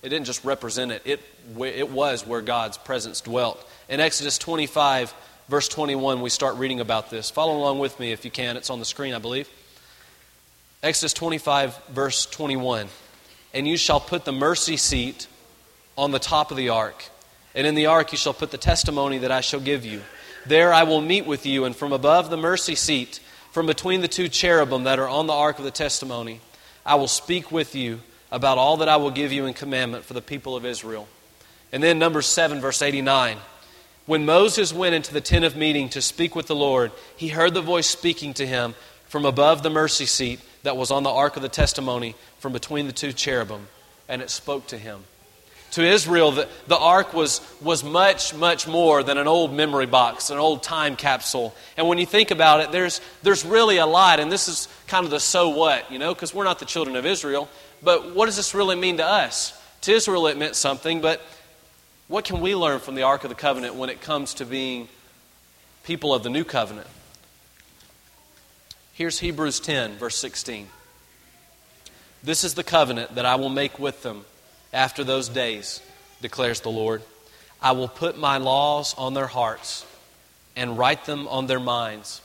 It 0.03 0.11
didn't 0.11 0.27
just 0.27 0.45
represent 0.45 0.93
it, 0.93 1.03
it, 1.05 1.21
it 1.59 1.91
was 1.91 2.27
where 2.27 2.43
God's 2.43 2.77
presence 2.77 3.21
dwelt. 3.23 3.67
In 3.89 4.01
Exodus 4.01 4.39
25, 4.39 5.15
verse 5.49 5.69
21, 5.69 6.21
we 6.21 6.31
start 6.31 6.57
reading 6.57 6.81
about 6.81 7.11
this. 7.11 7.31
Follow 7.31 7.57
along 7.57 7.79
with 7.79 7.99
me 7.99 8.13
if 8.13 8.25
you 8.25 8.31
can. 8.31 8.57
It's 8.57 8.71
on 8.71 8.79
the 8.79 8.85
screen, 8.85 9.15
I 9.15 9.19
believe. 9.19 9.49
Exodus 10.83 11.15
25, 11.15 11.81
verse 11.89 12.27
21. 12.27 12.89
and 13.55 13.69
you 13.69 13.77
shall 13.77 14.01
put 14.01 14.25
the 14.25 14.33
mercy 14.33 14.77
seat 14.77 15.29
on 15.97 16.11
the 16.11 16.19
top 16.19 16.51
of 16.51 16.57
the 16.57 16.69
ark. 16.69 17.05
And 17.55 17.67
in 17.67 17.77
the 17.77 17.87
ark 17.87 18.11
you 18.11 18.19
shall 18.19 18.35
put 18.35 18.51
the 18.51 18.59
testimony 18.59 19.19
that 19.19 19.31
I 19.31 19.41
shall 19.41 19.61
give 19.61 19.87
you. 19.87 20.03
There 20.45 20.75
I 20.75 20.83
will 20.83 21.01
meet 21.01 21.25
with 21.25 21.47
you, 21.47 21.65
and 21.65 21.75
from 21.75 21.93
above 21.93 22.29
the 22.29 22.37
mercy 22.37 22.75
seat, 22.75 23.21
from 23.53 23.67
between 23.67 24.01
the 24.01 24.09
two 24.09 24.29
cherubim 24.29 24.85
that 24.85 24.99
are 24.99 25.09
on 25.09 25.29
the 25.29 25.33
ark 25.33 25.59
of 25.59 25.65
the 25.65 25.71
testimony, 25.71 26.41
I 26.85 26.97
will 26.97 27.09
speak 27.09 27.51
with 27.51 27.75
you 27.75 28.01
about 28.31 28.59
all 28.59 28.79
that 28.79 28.89
I 28.89 28.97
will 28.97 29.11
give 29.11 29.33
you 29.33 29.47
in 29.47 29.55
commandment 29.55 30.05
for 30.05 30.15
the 30.15 30.23
people 30.23 30.57
of 30.57 30.67
Israel. 30.67 31.09
And 31.73 31.83
then, 31.83 31.99
number 31.99 32.23
7, 32.23 32.61
verse 32.61 32.83
89. 32.83 33.39
When 34.07 34.27
Moses 34.27 34.73
went 34.73 34.95
into 34.95 35.15
the 35.15 35.21
tent 35.21 35.45
of 35.45 35.57
meeting 35.57 35.89
to 35.91 36.03
speak 36.03 36.37
with 36.37 36.47
the 36.47 36.55
Lord, 36.55 36.93
he 37.17 37.29
heard 37.29 37.55
the 37.55 37.63
voice 37.63 37.87
speaking 37.87 38.35
to 38.35 38.47
him 38.47 38.75
from 39.07 39.25
above 39.25 39.63
the 39.63 39.71
mercy 39.71 40.07
seat 40.07 40.41
that 40.63 40.77
was 40.77 40.91
on 40.91 41.05
the 41.05 41.11
ark 41.11 41.37
of 41.37 41.43
the 41.43 41.49
testimony 41.49 42.15
from 42.39 42.53
between 42.53 42.87
the 42.87 42.93
two 42.93 43.13
cherubim, 43.13 43.69
and 44.09 44.21
it 44.21 44.29
spoke 44.29 44.67
to 44.67 44.79
him. 44.79 45.05
To 45.75 45.85
Israel, 45.85 46.31
the, 46.31 46.49
the 46.69 46.79
ark 46.79 47.13
was, 47.15 47.41
was 47.61 47.83
much, 47.83 48.33
much 48.33 48.69
more 48.69 49.03
than 49.03 49.19
an 49.19 49.27
old 49.27 49.53
memory 49.53 49.87
box, 49.87 50.31
an 50.31 50.39
old 50.39 50.63
time 50.63 50.95
capsule. 50.95 51.53
And 51.77 51.89
when 51.89 51.99
you 51.99 52.07
think 52.07 52.31
about 52.31 52.61
it, 52.61 52.71
there's, 52.71 53.01
there's 53.25 53.45
really 53.45 53.79
a 53.79 53.87
lot, 53.87 54.21
and 54.21 54.31
this 54.31 54.47
is 54.47 54.69
kind 54.87 55.05
of 55.05 55.11
the 55.11 55.19
so 55.19 55.49
what, 55.49 55.91
you 55.91 55.99
know, 55.99 56.15
because 56.15 56.33
we're 56.33 56.45
not 56.45 56.61
the 56.61 56.65
children 56.65 56.95
of 56.95 57.05
Israel. 57.05 57.49
But 57.83 58.15
what 58.15 58.27
does 58.27 58.37
this 58.37 58.55
really 58.55 58.77
mean 58.77 58.99
to 58.99 59.05
us? 59.05 59.61
To 59.81 59.93
Israel, 59.93 60.29
it 60.29 60.39
meant 60.39 60.55
something, 60.55 61.01
but 61.01 61.21
what 62.07 62.25
can 62.25 62.41
we 62.41 62.55
learn 62.55 62.79
from 62.79 62.95
the 62.95 63.03
Ark 63.03 63.25
of 63.25 63.31
the 63.31 63.35
Covenant 63.35 63.75
when 63.75 63.91
it 63.91 64.01
comes 64.01 64.35
to 64.35 64.47
being 64.47 64.87
people 65.83 66.15
of 66.15 66.23
the 66.23 66.31
new 66.31 66.45
covenant? 66.45 66.87
Here's 68.93 69.19
Hebrews 69.19 69.59
10, 69.59 69.97
verse 69.97 70.15
16. 70.15 70.69
This 72.23 72.45
is 72.45 72.55
the 72.55 72.63
covenant 72.63 73.17
that 73.17 73.27
I 73.27 73.35
will 73.35 73.49
make 73.49 73.81
with 73.81 74.05
them 74.05 74.25
after 74.75 75.05
those 75.05 75.29
days, 75.29 75.81
declares 76.21 76.61
the 76.61 76.71
Lord. 76.71 77.03
I 77.63 77.73
will 77.73 77.89
put 77.89 78.19
my 78.19 78.39
laws 78.39 78.95
on 78.99 79.15
their 79.15 79.29
hearts 79.29 79.87
and 80.57 80.77
write 80.77 81.07
them 81.07 81.29
on 81.29 81.47
their 81.47 81.61
minds. 81.61 82.21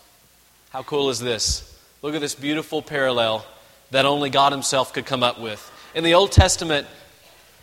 How 0.72 0.84
cool 0.84 1.10
is 1.10 1.20
this? 1.20 1.66
Look 2.02 2.16
at 2.16 2.22
this 2.22 2.36
beautiful 2.36 2.82
parallel 2.82 3.46
that 3.92 4.06
only 4.06 4.30
God 4.30 4.52
Himself 4.52 4.94
could 4.94 5.06
come 5.06 5.24
up 5.24 5.40
with. 5.40 5.72
In 5.94 6.04
the 6.04 6.16
Old 6.16 6.32
Testament, 6.32 6.88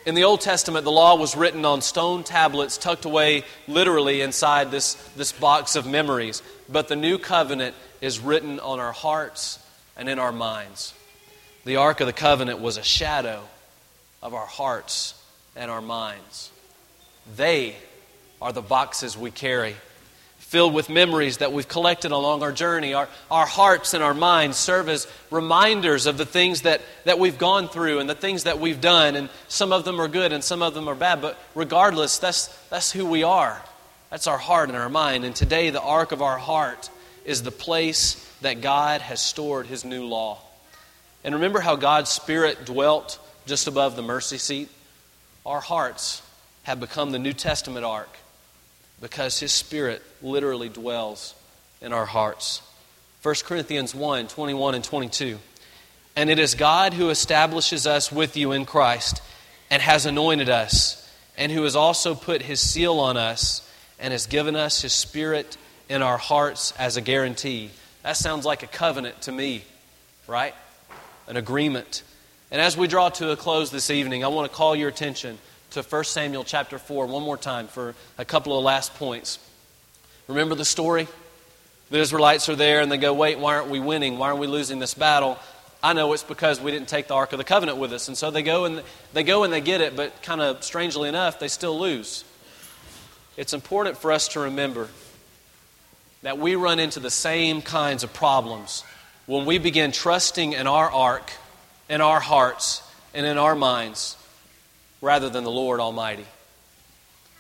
in 0.07 0.15
the 0.15 0.25
Old 0.25 0.41
Testament, 0.41 0.85
the 0.85 0.93
law 0.93 1.17
was 1.17 1.37
written 1.37 1.65
on 1.65 1.83
stone 1.83 2.23
tablets 2.23 2.79
tucked 2.79 3.05
away 3.05 3.45
literally 3.67 4.21
inside 4.21 4.71
this, 4.71 4.95
this 5.17 5.33
box 5.33 5.75
of 5.75 5.85
memories. 5.85 6.43
But 6.69 6.87
the 6.87 6.97
new 6.97 7.19
covenant 7.19 7.75
is 8.01 8.21
written 8.21 8.61
on 8.61 8.79
our 8.79 8.93
hearts 8.93 9.59
and 9.97 10.09
in 10.09 10.19
our 10.21 10.33
minds. 10.33 10.95
The 11.65 11.77
Ark 11.77 12.01
of 12.01 12.07
the 12.07 12.13
Covenant 12.13 12.61
was 12.61 12.77
a 12.77 12.83
shadow 12.85 13.43
of 14.27 14.35
our 14.35 14.47
hearts 14.47 15.15
and 15.55 15.71
our 15.71 15.81
minds. 15.81 16.51
They 17.37 17.77
are 18.43 18.53
the 18.53 18.61
boxes 18.61 19.17
we 19.17 19.31
carry 19.31 19.77
filled 20.39 20.75
with 20.75 20.89
memories 20.89 21.39
that 21.39 21.53
we've 21.53 21.69
collected 21.69 22.11
along 22.11 22.43
our 22.43 22.51
journey. 22.51 22.93
Our, 22.93 23.09
our 23.31 23.47
hearts 23.47 23.95
and 23.95 24.03
our 24.03 24.15
minds 24.15 24.57
serve 24.57 24.89
as 24.89 25.07
reminders 25.31 26.07
of 26.07 26.19
the 26.19 26.27
things 26.27 26.63
that, 26.63 26.81
that 27.05 27.21
we've 27.21 27.39
gone 27.39 27.69
through 27.69 28.01
and 28.01 28.11
the 28.11 28.17
things 28.17 28.45
that 28.45 28.59
we've 28.59 28.81
done. 28.81 29.15
And 29.15 29.29
some 29.47 29.73
of 29.73 29.85
them 29.85 30.01
are 30.01 30.09
good 30.09 30.33
and 30.33 30.43
some 30.43 30.61
of 30.61 30.75
them 30.75 30.89
are 30.89 30.97
bad. 30.97 31.23
But 31.23 31.39
regardless, 31.55 32.19
that's, 32.19 32.49
that's 32.69 32.91
who 32.91 33.07
we 33.07 33.23
are. 33.23 33.63
That's 34.11 34.27
our 34.27 34.39
heart 34.39 34.69
and 34.71 34.77
our 34.77 34.89
mind. 34.89 35.25
And 35.25 35.37
today, 35.37 35.71
the 35.71 35.81
ark 35.81 36.11
of 36.11 36.21
our 36.21 36.39
heart 36.39 36.91
is 37.25 37.45
the 37.45 37.53
place 37.53 38.25
that 38.41 38.61
God 38.61 39.03
has 39.03 39.21
stored 39.21 39.67
His 39.67 39.85
new 39.85 40.05
law. 40.05 40.41
And 41.23 41.35
remember 41.37 41.61
how 41.61 41.77
God's 41.77 42.11
Spirit 42.11 42.65
dwelt 42.67 43.21
just 43.47 43.67
above 43.67 43.97
the 43.97 44.03
mercy 44.03 44.39
seat? 44.39 44.69
Our 45.45 45.61
hearts 45.61 46.23
have 46.65 46.81
become 46.81 47.13
the 47.13 47.19
New 47.19 47.33
Testament 47.33 47.85
ark 47.85 48.11
because 49.01 49.39
His 49.39 49.53
Spirit 49.53 50.03
literally 50.21 50.69
dwells 50.69 51.35
in 51.81 51.93
our 51.93 52.07
hearts. 52.07 52.63
1 53.23 53.35
Corinthians 53.45 53.95
1 53.95 54.29
21 54.29 54.75
and 54.75 54.85
22. 54.85 55.39
And 56.15 56.31
it 56.31 56.39
is 56.39 56.55
God 56.55 56.95
who 56.95 57.11
establishes 57.11 57.87
us 57.87 58.11
with 58.11 58.37
you 58.37 58.53
in 58.53 58.65
Christ 58.65 59.23
and 59.71 59.83
has 59.83 60.07
anointed 60.07 60.49
us, 60.49 61.03
and 61.37 61.53
who 61.53 61.63
has 61.65 61.77
also 61.77 62.15
put 62.15 62.43
His 62.43 62.61
seal 62.61 62.99
on 62.99 63.17
us 63.17 63.69
and 63.99 64.13
has 64.13 64.27
given 64.27 64.57
us 64.57 64.83
His 64.83 64.93
Spirit 64.93 65.57
in 65.89 66.03
our 66.03 66.17
hearts 66.17 66.73
as 66.79 66.97
a 66.97 67.01
guarantee. 67.01 67.71
That 68.03 68.17
sounds 68.17 68.45
like 68.45 68.63
a 68.63 68.69
covenant 68.69 69.23
to 69.23 69.33
me, 69.33 69.65
right? 70.27 70.55
An 71.27 71.37
agreement. 71.37 72.03
And 72.51 72.61
as 72.61 72.77
we 72.77 72.87
draw 72.87 73.09
to 73.09 73.31
a 73.31 73.37
close 73.37 73.71
this 73.71 73.91
evening, 73.91 74.23
I 74.23 74.29
want 74.29 74.51
to 74.51 74.57
call 74.57 74.77
your 74.77 74.89
attention 74.89 75.39
to 75.71 75.83
1 75.83 76.05
Samuel 76.05 76.45
chapter 76.45 76.79
4 76.79 77.07
one 77.07 77.23
more 77.23 77.37
time 77.37 77.67
for 77.67 77.95
a 78.19 78.25
couple 78.25 78.57
of 78.57 78.65
last 78.65 78.95
points. 78.95 79.39
Remember 80.29 80.55
the 80.55 80.65
story? 80.65 81.09
The 81.91 81.99
Israelites 81.99 82.49
are 82.49 82.57
there 82.57 82.81
and 82.81 82.91
they 82.91 82.99
go, 82.99 83.13
Wait, 83.13 83.39
why 83.39 83.57
aren't 83.57 83.69
we 83.69 83.81
winning? 83.81 84.19
Why 84.19 84.29
aren't 84.29 84.39
we 84.39 84.47
losing 84.47 84.79
this 84.79 84.95
battle? 84.95 85.39
I 85.83 85.93
know 85.93 86.13
it's 86.13 86.23
because 86.23 86.61
we 86.61 86.71
didn't 86.71 86.89
take 86.89 87.09
the 87.09 87.15
Ark 87.15 87.33
of 87.33 87.39
the 87.39 87.45
Covenant 87.45 87.79
with 87.79 87.93
us. 87.93 88.09
And 88.09 88.17
so 88.17 88.31
they 88.31 88.43
go 88.43 88.65
and 88.65 88.83
they 89.13 89.23
go 89.23 89.45
and 89.45 89.53
they 89.53 89.61
get 89.61 89.81
it, 89.81 89.97
but 89.97 90.23
kind 90.23 90.41
of 90.41 90.63
strangely 90.63 91.09
enough, 91.09 91.39
they 91.39 91.49
still 91.49 91.79
lose. 91.79 92.25
It's 93.37 93.53
important 93.53 93.99
for 93.99 94.13
us 94.13 94.29
to 94.29 94.41
remember 94.41 94.89
that 96.23 96.39
we 96.39 96.55
run 96.55 96.79
into 96.79 97.01
the 97.01 97.11
same 97.11 97.61
kinds 97.61 98.03
of 98.03 98.13
problems 98.13 98.83
when 99.27 99.45
we 99.45 99.59
begin 99.59 99.93
trusting 99.93 100.55
in 100.55 100.67
our 100.67 100.91
ark, 100.91 101.31
in 101.89 102.01
our 102.01 102.21
hearts, 102.21 102.83
and 103.17 103.25
in 103.25 103.39
our 103.39 103.57
minds 103.57 104.17
rather 105.01 105.29
than 105.29 105.43
the 105.43 105.51
Lord 105.51 105.81
Almighty. 105.81 106.27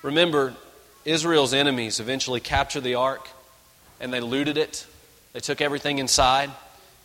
Remember, 0.03 0.55
Israel's 1.05 1.53
enemies 1.53 2.01
eventually 2.01 2.41
captured 2.41 2.83
the 2.83 2.95
ark 2.95 3.29
and 4.01 4.13
they 4.13 4.21
looted 4.21 4.57
it. 4.57 4.87
They 5.33 5.41
took 5.41 5.61
everything 5.61 5.99
inside. 5.99 6.51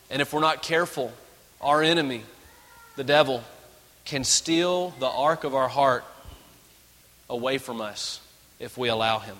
And 0.09 0.21
if 0.21 0.33
we're 0.33 0.41
not 0.41 0.63
careful, 0.63 1.11
our 1.59 1.83
enemy, 1.83 2.23
the 2.95 3.03
devil, 3.03 3.43
can 4.05 4.23
steal 4.23 4.91
the 4.99 5.07
ark 5.07 5.43
of 5.43 5.53
our 5.53 5.67
heart 5.67 6.05
away 7.29 7.57
from 7.57 7.81
us 7.81 8.21
if 8.59 8.77
we 8.77 8.89
allow 8.89 9.19
him. 9.19 9.37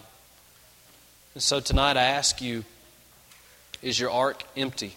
And 1.33 1.43
so 1.43 1.59
tonight 1.59 1.97
I 1.97 2.03
ask 2.03 2.41
you 2.41 2.63
is 3.81 3.99
your 3.99 4.11
ark 4.11 4.43
empty? 4.55 4.93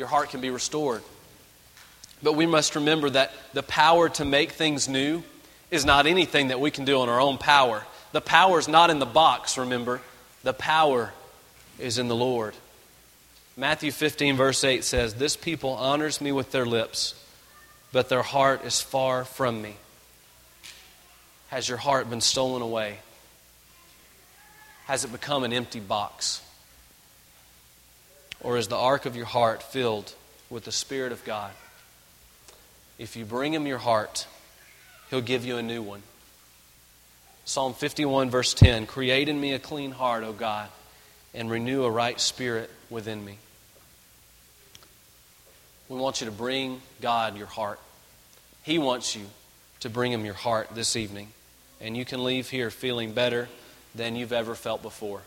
Your 0.00 0.08
heart 0.08 0.30
can 0.30 0.40
be 0.40 0.48
restored. 0.48 1.02
But 2.22 2.32
we 2.32 2.46
must 2.46 2.74
remember 2.74 3.10
that 3.10 3.32
the 3.52 3.62
power 3.62 4.08
to 4.08 4.24
make 4.24 4.52
things 4.52 4.88
new 4.88 5.22
is 5.70 5.84
not 5.84 6.06
anything 6.06 6.48
that 6.48 6.58
we 6.58 6.70
can 6.70 6.86
do 6.86 7.00
on 7.00 7.10
our 7.10 7.20
own 7.20 7.36
power. 7.36 7.84
The 8.12 8.22
power 8.22 8.58
is 8.58 8.66
not 8.66 8.88
in 8.88 8.98
the 8.98 9.04
box, 9.04 9.58
remember. 9.58 10.00
The 10.42 10.54
power 10.54 11.12
is 11.78 11.98
in 11.98 12.08
the 12.08 12.16
Lord. 12.16 12.54
Matthew 13.58 13.92
15, 13.92 14.36
verse 14.36 14.64
8 14.64 14.84
says, 14.84 15.12
This 15.12 15.36
people 15.36 15.72
honors 15.72 16.22
me 16.22 16.32
with 16.32 16.50
their 16.50 16.64
lips, 16.64 17.14
but 17.92 18.08
their 18.08 18.22
heart 18.22 18.64
is 18.64 18.80
far 18.80 19.26
from 19.26 19.60
me. 19.60 19.76
Has 21.48 21.68
your 21.68 21.76
heart 21.76 22.08
been 22.08 22.22
stolen 22.22 22.62
away? 22.62 23.00
Has 24.86 25.04
it 25.04 25.12
become 25.12 25.44
an 25.44 25.52
empty 25.52 25.78
box? 25.78 26.40
Or 28.42 28.56
is 28.56 28.68
the 28.68 28.76
ark 28.76 29.06
of 29.06 29.16
your 29.16 29.26
heart 29.26 29.62
filled 29.62 30.14
with 30.48 30.64
the 30.64 30.72
Spirit 30.72 31.12
of 31.12 31.24
God? 31.24 31.52
If 32.98 33.16
you 33.16 33.24
bring 33.24 33.54
him 33.54 33.66
your 33.66 33.78
heart, 33.78 34.26
he'll 35.10 35.20
give 35.20 35.44
you 35.44 35.56
a 35.56 35.62
new 35.62 35.82
one. 35.82 36.02
Psalm 37.44 37.74
51, 37.74 38.30
verse 38.30 38.54
10 38.54 38.86
Create 38.86 39.28
in 39.28 39.40
me 39.40 39.52
a 39.52 39.58
clean 39.58 39.90
heart, 39.90 40.22
O 40.24 40.32
God, 40.32 40.68
and 41.34 41.50
renew 41.50 41.84
a 41.84 41.90
right 41.90 42.20
spirit 42.20 42.70
within 42.88 43.24
me. 43.24 43.38
We 45.88 45.98
want 45.98 46.20
you 46.20 46.26
to 46.26 46.32
bring 46.32 46.80
God 47.00 47.36
your 47.36 47.48
heart. 47.48 47.80
He 48.62 48.78
wants 48.78 49.16
you 49.16 49.24
to 49.80 49.90
bring 49.90 50.12
him 50.12 50.24
your 50.24 50.34
heart 50.34 50.68
this 50.74 50.94
evening. 50.94 51.28
And 51.80 51.96
you 51.96 52.04
can 52.04 52.22
leave 52.22 52.50
here 52.50 52.70
feeling 52.70 53.12
better 53.12 53.48
than 53.94 54.14
you've 54.14 54.32
ever 54.32 54.54
felt 54.54 54.82
before. 54.82 55.22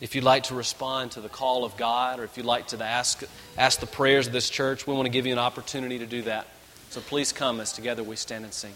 If 0.00 0.14
you'd 0.14 0.24
like 0.24 0.44
to 0.44 0.54
respond 0.54 1.12
to 1.12 1.20
the 1.20 1.28
call 1.28 1.64
of 1.64 1.76
God 1.76 2.20
or 2.20 2.24
if 2.24 2.36
you'd 2.38 2.46
like 2.46 2.68
to 2.68 2.82
ask, 2.82 3.22
ask 3.58 3.80
the 3.80 3.86
prayers 3.86 4.26
of 4.26 4.32
this 4.32 4.48
church, 4.48 4.86
we 4.86 4.94
want 4.94 5.06
to 5.06 5.10
give 5.10 5.26
you 5.26 5.32
an 5.32 5.38
opportunity 5.38 5.98
to 5.98 6.06
do 6.06 6.22
that. 6.22 6.46
So 6.88 7.00
please 7.02 7.32
come 7.32 7.60
as 7.60 7.72
together 7.72 8.02
we 8.02 8.16
stand 8.16 8.44
and 8.44 8.52
sing. 8.52 8.72